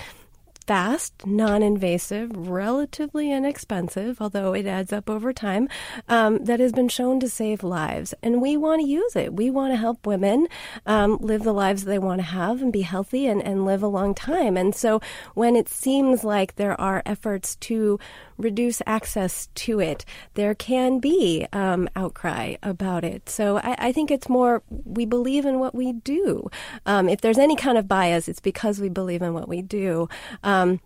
[0.68, 5.70] fast, non invasive, relatively inexpensive, although it adds up over time,
[6.10, 8.14] um, that has been shown to save lives.
[8.22, 9.34] And we want to use it.
[9.34, 10.48] We want to help women
[10.86, 13.88] um, live the lives they want to have and be healthy and, and live a
[13.88, 14.58] long time.
[14.58, 15.00] And so
[15.34, 17.98] when it seems like there are efforts to
[18.38, 20.06] reduce access to it,
[20.36, 23.30] there can be um, outcry about it.
[23.30, 26.50] So I, I, think it's more we believe in what we do.
[26.86, 30.08] Um, if there's any kind of bias, it's because we believe in what we do.
[30.44, 30.80] Um, Um,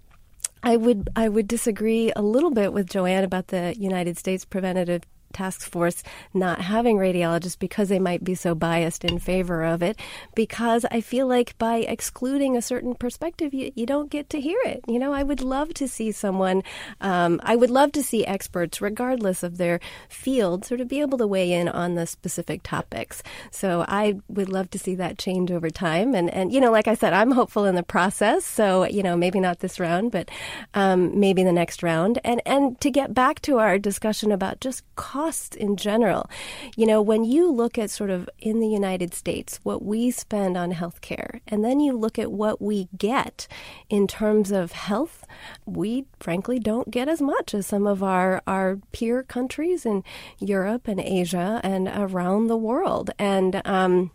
[0.64, 5.04] I would I would disagree a little bit with Joann about the United States Preventative
[5.32, 6.04] task force
[6.34, 10.00] not having radiologists because they might be so biased in favor of it.
[10.36, 14.60] Because I feel like by excluding a certain perspective, you, you don't get to hear
[14.66, 14.82] it.
[14.88, 16.64] You know, I would love to see someone,
[17.02, 19.80] um, I would love to see experts, regardless of their
[20.10, 23.24] field, sort of be able to weigh in on the specific topics.
[23.52, 26.16] So I would love to see that change over time.
[26.16, 28.46] And, and you know, like I said, I'm hopeful in the process.
[28.46, 30.30] So, you know, maybe not this round, but
[30.74, 32.20] um, maybe the next round.
[32.24, 36.28] And, and to get back to our discussion about just cost costs in general.
[36.76, 40.58] You know, when you look at sort of in the United States what we spend
[40.58, 43.48] on healthcare, and then you look at what we get
[43.88, 45.24] in terms of health,
[45.66, 50.04] we frankly don't get as much as some of our, our peer countries in
[50.40, 53.12] Europe and Asia and around the world.
[53.20, 54.10] And um,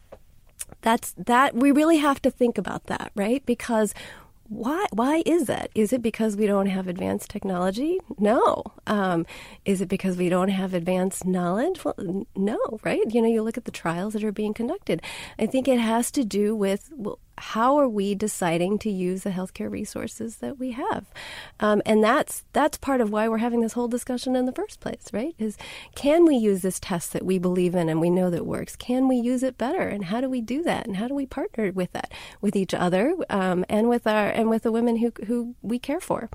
[0.80, 3.46] that's that we really have to think about that, right?
[3.46, 3.94] Because
[4.48, 5.70] why why is that?
[5.74, 7.98] Is it because we don't have advanced technology?
[8.18, 8.62] No.
[8.86, 9.26] Um,
[9.64, 11.84] is it because we don't have advanced knowledge?
[11.84, 13.02] Well, no, right?
[13.08, 15.02] You know, you look at the trials that are being conducted.
[15.38, 19.30] I think it has to do with well, how are we deciding to use the
[19.30, 21.06] healthcare resources that we have?
[21.60, 24.80] Um, and that's that's part of why we're having this whole discussion in the first
[24.80, 25.34] place, right?
[25.38, 25.56] Is
[25.94, 28.76] can we use this test that we believe in and we know that works?
[28.76, 29.82] Can we use it better?
[29.82, 30.86] And how do we do that?
[30.86, 34.48] And how do we partner with that with each other um, and with our and
[34.48, 36.28] with the women who who we care for?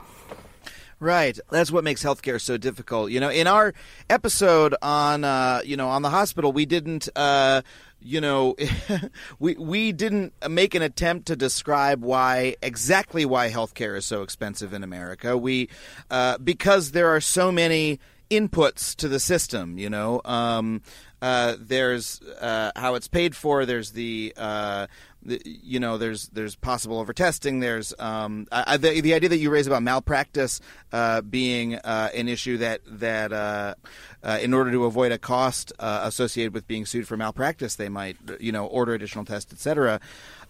[1.01, 1.39] Right.
[1.49, 3.09] That's what makes healthcare so difficult.
[3.09, 3.73] You know, in our
[4.07, 7.63] episode on, uh, you know, on the hospital, we didn't, uh,
[8.01, 8.55] you know,
[9.39, 14.73] we we didn't make an attempt to describe why exactly why healthcare is so expensive
[14.73, 15.37] in America.
[15.37, 15.69] We,
[16.09, 17.99] uh, because there are so many
[18.29, 19.77] inputs to the system.
[19.77, 20.81] You know, um,
[21.21, 23.65] uh, there's uh, how it's paid for.
[23.65, 24.87] There's the uh,
[25.25, 27.59] you know, there's there's possible overtesting.
[27.59, 30.61] There's um, I, the the idea that you raise about malpractice
[30.91, 33.75] uh, being uh, an issue that that uh,
[34.23, 37.89] uh in order to avoid a cost uh, associated with being sued for malpractice, they
[37.89, 39.99] might you know order additional tests, etc.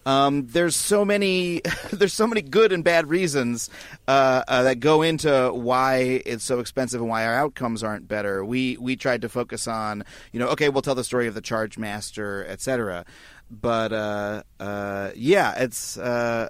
[0.04, 1.62] Um, there's so many
[1.92, 3.70] there's so many good and bad reasons
[4.08, 8.44] uh, uh, that go into why it's so expensive and why our outcomes aren't better.
[8.44, 11.40] We we tried to focus on you know okay we'll tell the story of the
[11.40, 13.04] charge master etc
[13.52, 15.98] but uh, uh, yeah, it's.
[15.98, 16.48] Uh,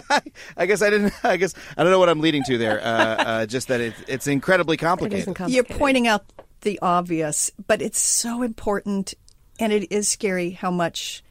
[0.56, 1.12] I guess I didn't.
[1.24, 2.80] I guess I don't know what I'm leading to there.
[2.80, 5.26] Uh, uh, just that it, it's incredibly complicated.
[5.26, 5.54] complicated.
[5.54, 6.24] You're pointing out
[6.60, 9.14] the obvious, but it's so important,
[9.58, 11.24] and it is scary how much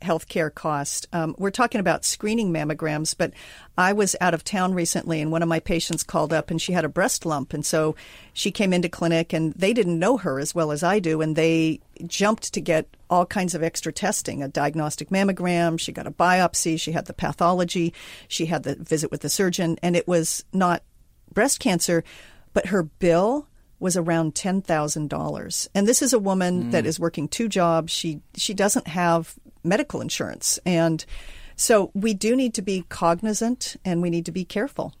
[0.00, 1.06] healthcare cost.
[1.12, 3.32] Um, we're talking about screening mammograms, but
[3.76, 6.72] I was out of town recently and one of my patients called up and she
[6.72, 7.52] had a breast lump.
[7.52, 7.96] And so
[8.32, 11.20] she came into clinic and they didn't know her as well as I do.
[11.20, 15.78] And they jumped to get all kinds of extra testing a diagnostic mammogram.
[15.78, 16.80] She got a biopsy.
[16.80, 17.92] She had the pathology.
[18.28, 19.78] She had the visit with the surgeon.
[19.82, 20.82] And it was not
[21.32, 22.04] breast cancer,
[22.52, 23.46] but her bill
[23.80, 25.68] was around ten thousand dollars.
[25.74, 26.70] And this is a woman mm.
[26.72, 27.92] that is working two jobs.
[27.92, 30.58] She she doesn't have medical insurance.
[30.64, 31.04] And
[31.56, 34.94] so we do need to be cognizant and we need to be careful.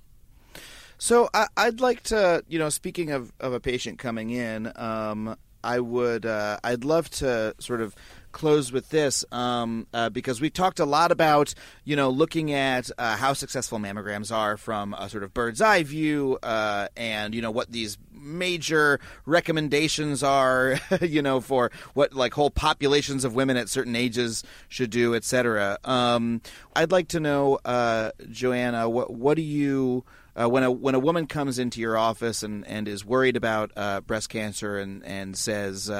[0.98, 5.36] So I, would like to, you know, speaking of, of a patient coming in, um,
[5.64, 7.94] I would, uh, I'd love to sort of
[8.32, 11.54] close with this um, uh, because we've talked a lot about
[11.84, 15.82] you know looking at uh, how successful mammograms are from a sort of bird's eye
[15.82, 22.34] view uh, and you know what these major recommendations are you know for what like
[22.34, 26.40] whole populations of women at certain ages should do etc um,
[26.76, 30.04] i'd like to know uh, joanna what what do you
[30.40, 33.70] uh, when a when a woman comes into your office and, and is worried about
[33.76, 35.90] uh, breast cancer and and says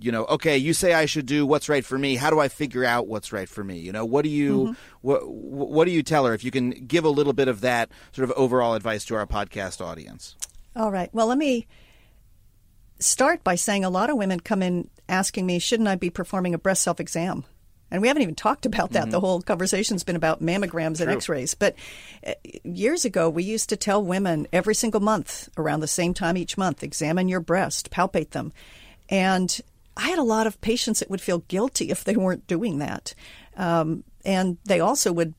[0.00, 2.16] you know, okay, you say I should do what's right for me.
[2.16, 3.78] How do I figure out what's right for me?
[3.78, 4.72] You know, what do you mm-hmm.
[5.02, 7.90] what what do you tell her if you can give a little bit of that
[8.12, 10.36] sort of overall advice to our podcast audience?
[10.76, 11.10] All right.
[11.12, 11.66] Well, let me
[12.98, 16.54] start by saying a lot of women come in asking me, shouldn't I be performing
[16.54, 17.44] a breast self exam?
[17.90, 19.02] And we haven't even talked about that.
[19.02, 19.10] Mm-hmm.
[19.10, 21.06] The whole conversation's been about mammograms True.
[21.06, 21.54] and x rays.
[21.54, 21.76] But
[22.26, 22.32] uh,
[22.64, 26.58] years ago, we used to tell women every single month, around the same time each
[26.58, 28.52] month, examine your breast, palpate them.
[29.08, 29.60] And
[29.96, 33.14] I had a lot of patients that would feel guilty if they weren't doing that.
[33.56, 35.34] Um, and they also would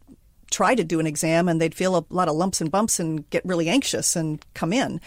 [0.51, 3.29] try to do an exam and they'd feel a lot of lumps and bumps and
[3.29, 5.01] get really anxious and come in.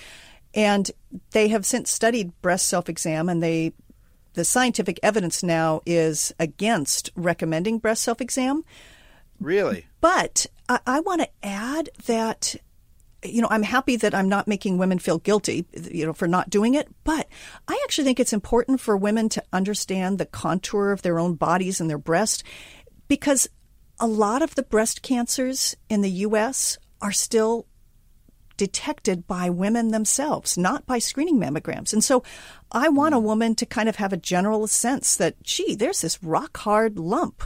[0.54, 0.90] And
[1.32, 3.72] they have since studied breast self exam and they
[4.34, 8.64] the scientific evidence now is against recommending breast self exam.
[9.40, 9.86] Really?
[10.00, 12.56] But I, I want to add that
[13.24, 16.50] you know, I'm happy that I'm not making women feel guilty, you know, for not
[16.50, 16.88] doing it.
[17.02, 17.26] But
[17.66, 21.80] I actually think it's important for women to understand the contour of their own bodies
[21.80, 22.44] and their breast
[23.08, 23.48] because
[24.00, 26.78] a lot of the breast cancers in the U.S.
[27.00, 27.66] are still
[28.56, 31.92] detected by women themselves, not by screening mammograms.
[31.92, 32.22] And so
[32.72, 36.22] I want a woman to kind of have a general sense that, gee, there's this
[36.22, 37.44] rock hard lump.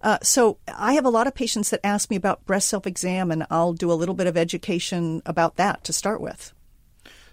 [0.00, 3.30] Uh, so I have a lot of patients that ask me about breast self exam,
[3.30, 6.52] and I'll do a little bit of education about that to start with.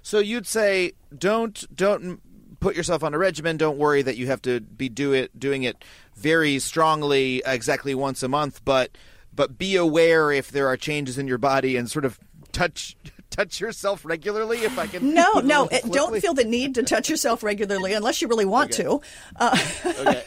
[0.01, 2.21] So you'd say don't don't
[2.59, 3.57] put yourself on a regimen.
[3.57, 5.83] Don't worry that you have to be do it doing it
[6.15, 8.97] very strongly exactly once a month, but
[9.33, 12.19] but be aware if there are changes in your body and sort of
[12.51, 12.95] touch
[13.31, 15.13] touch yourself regularly if I can?
[15.13, 15.67] No, no.
[15.67, 18.83] It, don't feel the need to touch yourself regularly unless you really want okay.
[18.83, 19.01] to.
[19.37, 20.23] Uh, okay.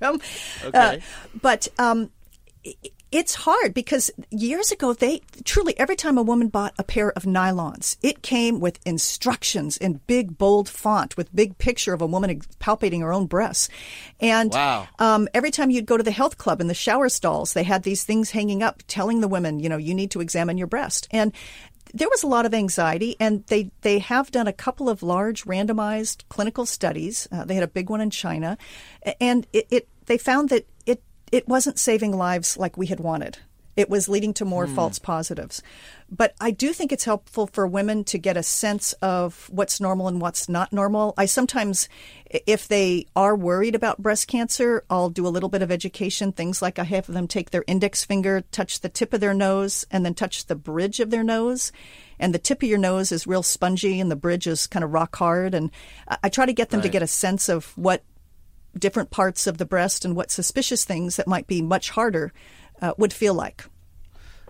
[0.02, 0.20] um,
[0.64, 0.70] okay.
[0.74, 0.96] Uh,
[1.40, 2.10] but um,
[3.12, 7.24] it's hard because years ago they truly every time a woman bought a pair of
[7.24, 12.40] nylons it came with instructions in big bold font with big picture of a woman
[12.58, 13.68] palpating her own breasts
[14.20, 14.88] and wow.
[14.98, 17.82] um, every time you'd go to the health club in the shower stalls they had
[17.82, 21.06] these things hanging up telling the women you know you need to examine your breast
[21.10, 21.32] and
[21.94, 25.44] there was a lot of anxiety, and they, they have done a couple of large
[25.44, 27.28] randomized clinical studies.
[27.30, 28.56] Uh, they had a big one in China,
[29.20, 30.66] and it, it they found that
[31.32, 33.38] it wasn't saving lives like we had wanted.
[33.74, 34.74] It was leading to more mm.
[34.74, 35.62] false positives.
[36.10, 40.08] But I do think it's helpful for women to get a sense of what's normal
[40.08, 41.14] and what's not normal.
[41.16, 41.88] I sometimes,
[42.30, 46.32] if they are worried about breast cancer, I'll do a little bit of education.
[46.32, 49.86] Things like I have them take their index finger, touch the tip of their nose,
[49.90, 51.72] and then touch the bridge of their nose.
[52.18, 54.92] And the tip of your nose is real spongy, and the bridge is kind of
[54.92, 55.54] rock hard.
[55.54, 55.70] And
[56.22, 56.84] I try to get them right.
[56.84, 58.02] to get a sense of what
[58.78, 62.32] different parts of the breast and what suspicious things that might be much harder
[62.80, 63.64] uh, would feel like.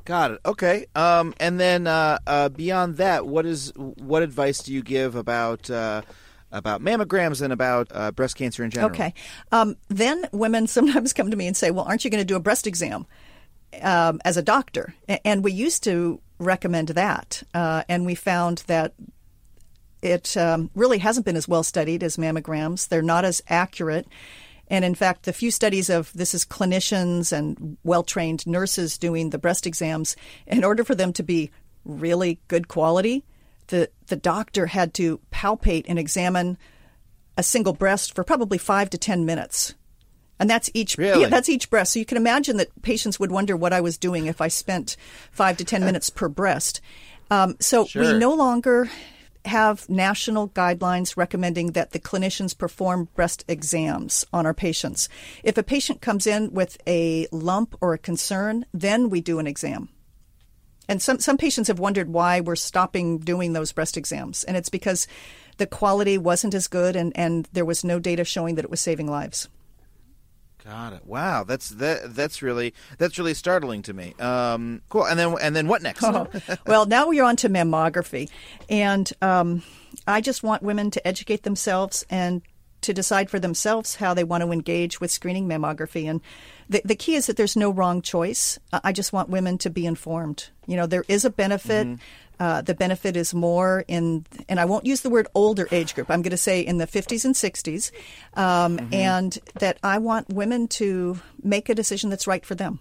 [0.04, 0.40] Got it.
[0.44, 0.86] Okay.
[0.94, 5.70] Um, and then uh, uh, beyond that, what is what advice do you give about
[5.70, 6.02] uh,
[6.50, 8.90] about mammograms and about uh, breast cancer in general?
[8.90, 9.14] Okay.
[9.52, 12.36] Um, then women sometimes come to me and say, "Well, aren't you going to do
[12.36, 13.06] a breast exam
[13.80, 14.94] um, as a doctor?"
[15.24, 18.94] And we used to recommend that, uh, and we found that
[20.03, 22.88] it um, really hasn't been as well studied as mammograms.
[22.88, 24.07] They're not as accurate.
[24.68, 29.30] And in fact, the few studies of this is clinicians and well trained nurses doing
[29.30, 31.50] the breast exams, in order for them to be
[31.84, 33.24] really good quality,
[33.68, 36.59] the, the doctor had to palpate and examine
[37.36, 39.74] a single breast for probably five to 10 minutes.
[40.38, 41.22] And that's each really?
[41.22, 41.92] yeah, that's each breast.
[41.92, 44.96] So you can imagine that patients would wonder what I was doing if I spent
[45.30, 46.80] five to ten minutes per breast.
[47.30, 48.03] Um, so sure.
[48.03, 48.90] we no longer
[49.45, 55.09] have national guidelines recommending that the clinicians perform breast exams on our patients.
[55.43, 59.47] If a patient comes in with a lump or a concern, then we do an
[59.47, 59.88] exam.
[60.88, 64.45] And some, some patients have wondered why we're stopping doing those breast exams.
[64.45, 65.07] And it's because
[65.57, 68.80] the quality wasn't as good and, and there was no data showing that it was
[68.80, 69.49] saving lives.
[70.64, 71.04] Got it.
[71.04, 72.14] Wow, that's that.
[72.14, 74.14] That's really that's really startling to me.
[74.20, 75.04] Um, cool.
[75.04, 76.04] And then and then what next?
[76.04, 76.28] oh,
[76.66, 78.30] well, now we're on to mammography,
[78.68, 79.62] and um,
[80.06, 82.42] I just want women to educate themselves and
[82.82, 86.08] to decide for themselves how they want to engage with screening mammography.
[86.08, 86.20] And
[86.68, 88.58] the, the key is that there's no wrong choice.
[88.72, 90.48] I just want women to be informed.
[90.66, 91.86] You know, there is a benefit.
[91.86, 92.02] Mm-hmm.
[92.40, 96.10] Uh, the benefit is more in, and I won't use the word older age group.
[96.10, 97.92] I'm going to say in the 50s and 60s,
[98.34, 98.94] um, mm-hmm.
[98.94, 102.80] and that I want women to make a decision that's right for them.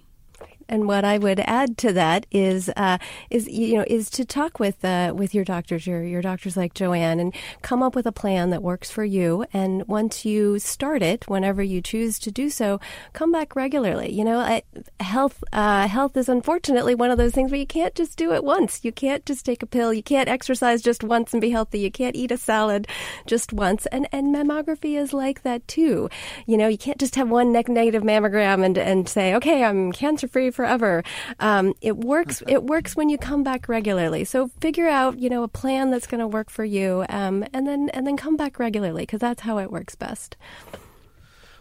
[0.72, 2.98] And what I would add to that is uh,
[3.30, 6.74] is you know is to talk with uh, with your doctors, your your doctors like
[6.74, 9.46] Joann, and come up with a plan that works for you.
[9.52, 12.80] And once you start it, whenever you choose to do so,
[13.12, 14.14] come back regularly.
[14.14, 14.64] You know, I,
[15.02, 18.44] health uh, health is unfortunately one of those things where you can't just do it
[18.44, 18.80] once.
[18.86, 19.94] You can't just take a pill.
[19.94, 21.80] You can't exercise just once and be healthy.
[21.80, 22.88] You can't eat a salad
[23.26, 23.88] just once.
[23.88, 26.10] And and mammography is like that too.
[26.46, 30.30] You know, you can't just have one negative mammogram and and say, okay, I'm cancer
[30.30, 31.04] free forever.
[31.40, 32.44] Um, it works.
[32.48, 34.24] It works when you come back regularly.
[34.26, 37.68] So figure out, you know, a plan that's going to work for you, um, and
[37.68, 40.38] then and then come back regularly because that's how it works best.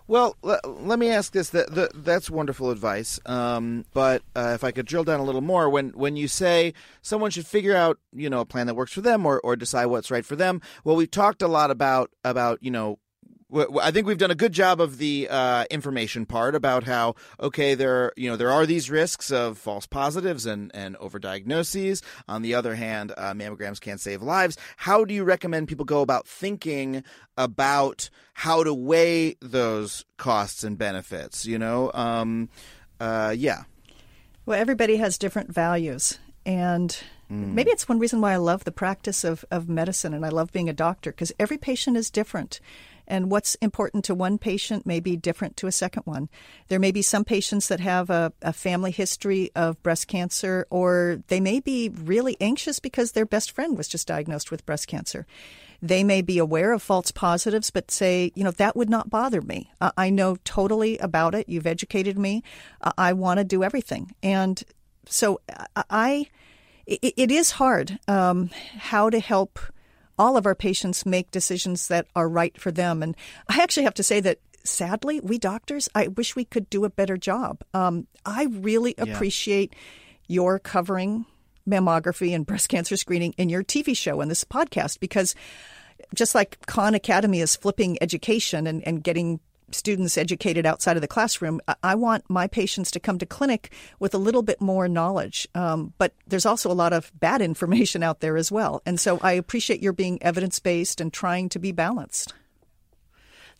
[0.07, 1.51] Well, let me ask this.
[1.51, 3.21] That, that's wonderful advice.
[3.27, 6.75] Um, but uh, if I could drill down a little more, when when you say
[7.01, 9.87] someone should figure out, you know, a plan that works for them or, or decide
[9.87, 12.99] what's right for them, well, we've talked a lot about about you know
[13.53, 17.75] I think we've done a good job of the uh, information part about how okay
[17.75, 22.03] there you know there are these risks of false positives and and overdiagnoses.
[22.29, 24.57] On the other hand, uh, mammograms can save lives.
[24.77, 27.03] How do you recommend people go about thinking
[27.37, 31.47] about how to weigh those costs and benefits?
[31.47, 32.49] You know, um,
[33.01, 33.65] uh, yeah.
[34.47, 36.91] Well, everybody has different values, and
[37.31, 37.53] mm.
[37.53, 40.53] maybe it's one reason why I love the practice of, of medicine and I love
[40.53, 42.61] being a doctor because every patient is different.
[43.11, 46.29] And what's important to one patient may be different to a second one.
[46.69, 51.21] There may be some patients that have a, a family history of breast cancer, or
[51.27, 55.27] they may be really anxious because their best friend was just diagnosed with breast cancer.
[55.83, 59.43] They may be aware of false positives, but say, you know, that would not bother
[59.43, 59.73] me.
[59.81, 61.49] Uh, I know totally about it.
[61.49, 62.45] You've educated me.
[62.81, 64.15] Uh, I want to do everything.
[64.23, 64.63] And
[65.07, 65.41] so
[65.91, 66.29] I,
[66.87, 69.59] it, it is hard um, how to help
[70.21, 73.03] all of our patients make decisions that are right for them.
[73.03, 73.17] And
[73.49, 76.91] I actually have to say that sadly, we doctors, I wish we could do a
[76.91, 77.63] better job.
[77.73, 79.05] Um, I really yeah.
[79.05, 79.75] appreciate
[80.29, 81.25] your covering
[81.67, 85.35] mammography and breast cancer screening in your TV show and this podcast because
[86.15, 89.41] just like Khan Academy is flipping education and, and getting
[89.75, 91.61] students educated outside of the classroom.
[91.83, 95.49] I want my patients to come to clinic with a little bit more knowledge.
[95.55, 98.83] Um, but there's also a lot of bad information out there as well.
[98.87, 102.35] And so I appreciate your being evidence based and trying to be balanced.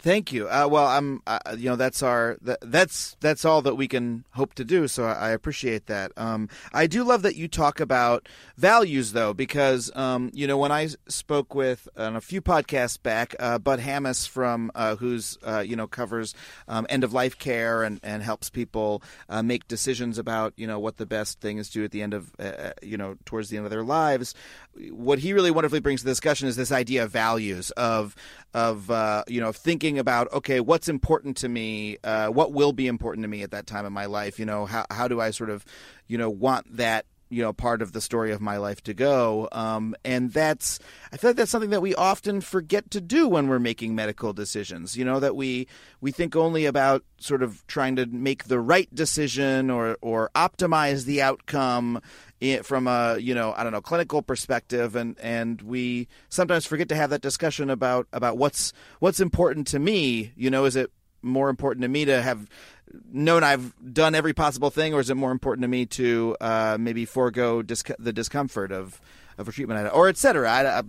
[0.03, 0.49] Thank you.
[0.49, 4.25] Uh, well, I'm, uh, you know, that's our, that, that's that's all that we can
[4.31, 4.89] hope to do.
[4.89, 6.13] So I, I appreciate that.
[6.17, 8.27] Um, I do love that you talk about
[8.57, 13.35] values, though, because um, you know when I spoke with on a few podcasts back,
[13.39, 16.35] uh, Bud Hammes from uh, who's uh, you know covers
[16.67, 20.79] um, end of life care and and helps people uh, make decisions about you know
[20.79, 22.33] what the best thing is to do at the end of
[22.83, 24.35] you know towards the end of their lives.
[24.91, 28.17] What he really wonderfully brings to the discussion is this idea of values of
[28.55, 28.91] of
[29.29, 33.25] you know thinking thinking about okay, what's important to me, uh, what will be important
[33.25, 34.39] to me at that time in my life.
[34.39, 35.65] You know, how how do I sort of,
[36.07, 39.49] you know, want that you know part of the story of my life to go
[39.53, 40.79] um, and that's
[41.13, 44.33] i feel like that's something that we often forget to do when we're making medical
[44.33, 45.67] decisions you know that we
[46.01, 51.05] we think only about sort of trying to make the right decision or or optimize
[51.05, 52.01] the outcome
[52.63, 56.97] from a you know I don't know clinical perspective, and and we sometimes forget to
[56.97, 60.33] have that discussion about about what's what's important to me.
[60.37, 60.91] You know, is it
[61.23, 62.49] more important to me to have
[63.13, 66.77] known I've done every possible thing, or is it more important to me to uh,
[66.81, 69.01] maybe forego the discomfort of
[69.39, 70.51] of a treatment, or et cetera?
[70.51, 70.83] I, I,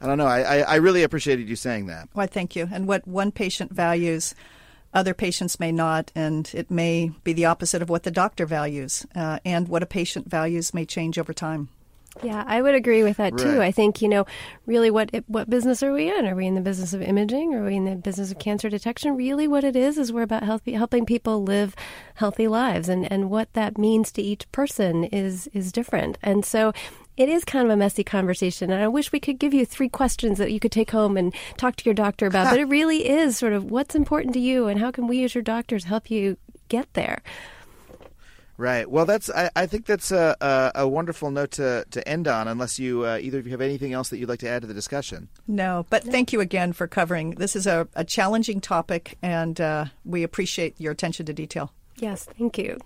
[0.00, 0.26] I don't know.
[0.26, 2.08] I, I really appreciated you saying that.
[2.12, 2.68] Why, thank you.
[2.70, 4.34] And what one patient values
[4.92, 9.06] other patients may not, and it may be the opposite of what the doctor values,
[9.14, 11.68] uh, and what a patient values may change over time.
[12.22, 13.58] Yeah, I would agree with that too.
[13.58, 13.68] Right.
[13.68, 14.26] I think you know,
[14.64, 16.26] really, what what business are we in?
[16.26, 17.54] Are we in the business of imaging?
[17.54, 19.16] Are we in the business of cancer detection?
[19.16, 21.74] Really, what it is is we're about healthy, helping people live
[22.14, 26.18] healthy lives, and and what that means to each person is is different.
[26.22, 26.72] And so,
[27.16, 29.88] it is kind of a messy conversation, and I wish we could give you three
[29.88, 32.50] questions that you could take home and talk to your doctor about.
[32.50, 35.34] but it really is sort of what's important to you, and how can we as
[35.34, 36.36] your doctors help you
[36.68, 37.22] get there.
[38.58, 38.90] Right.
[38.90, 39.28] Well, that's.
[39.30, 42.48] I, I think that's a, a, a, wonderful note to, to end on.
[42.48, 44.68] Unless you uh, either of you have anything else that you'd like to add to
[44.68, 45.28] the discussion.
[45.46, 47.32] No, but thank you again for covering.
[47.32, 51.72] This is a, a challenging topic, and uh, we appreciate your attention to detail.
[51.98, 52.78] Yes, thank you.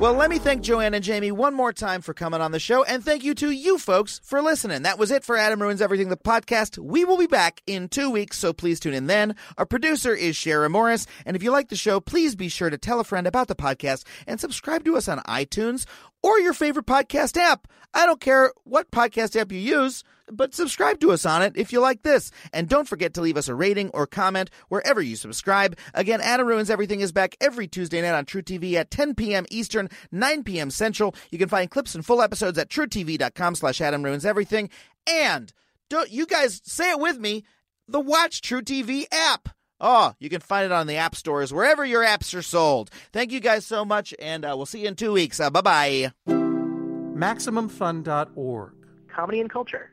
[0.00, 2.84] Well, let me thank Joann and Janie one more time for coming on the show,
[2.84, 4.82] and thank you to you folks for listening.
[4.82, 6.78] That was it for Adam Ruins Everything, the podcast.
[6.78, 9.34] We will be back in two weeks, so please tune in then.
[9.56, 12.78] Our producer is Shara Morris, and if you like the show, please be sure to
[12.78, 15.84] tell a friend about the podcast and subscribe to us on iTunes
[16.22, 17.66] or your favorite podcast app.
[17.92, 21.72] I don't care what podcast app you use but subscribe to us on it if
[21.72, 22.30] you like this.
[22.52, 25.76] And don't forget to leave us a rating or comment wherever you subscribe.
[25.94, 29.46] Again, Adam Ruins Everything is back every Tuesday night on truTV at 10 p.m.
[29.50, 30.70] Eastern, 9 p.m.
[30.70, 31.14] Central.
[31.30, 34.68] You can find clips and full episodes at trutv.com slash Adam Ruins Everything.
[35.06, 35.52] And
[35.88, 37.44] don't you guys say it with me,
[37.86, 39.48] the Watch truTV app.
[39.80, 42.90] Oh, you can find it on the app stores wherever your apps are sold.
[43.12, 45.38] Thank you guys so much, and uh, we'll see you in two weeks.
[45.38, 46.10] Uh, bye bye.
[46.26, 48.72] MaximumFun.org.
[49.08, 49.92] Comedy and culture.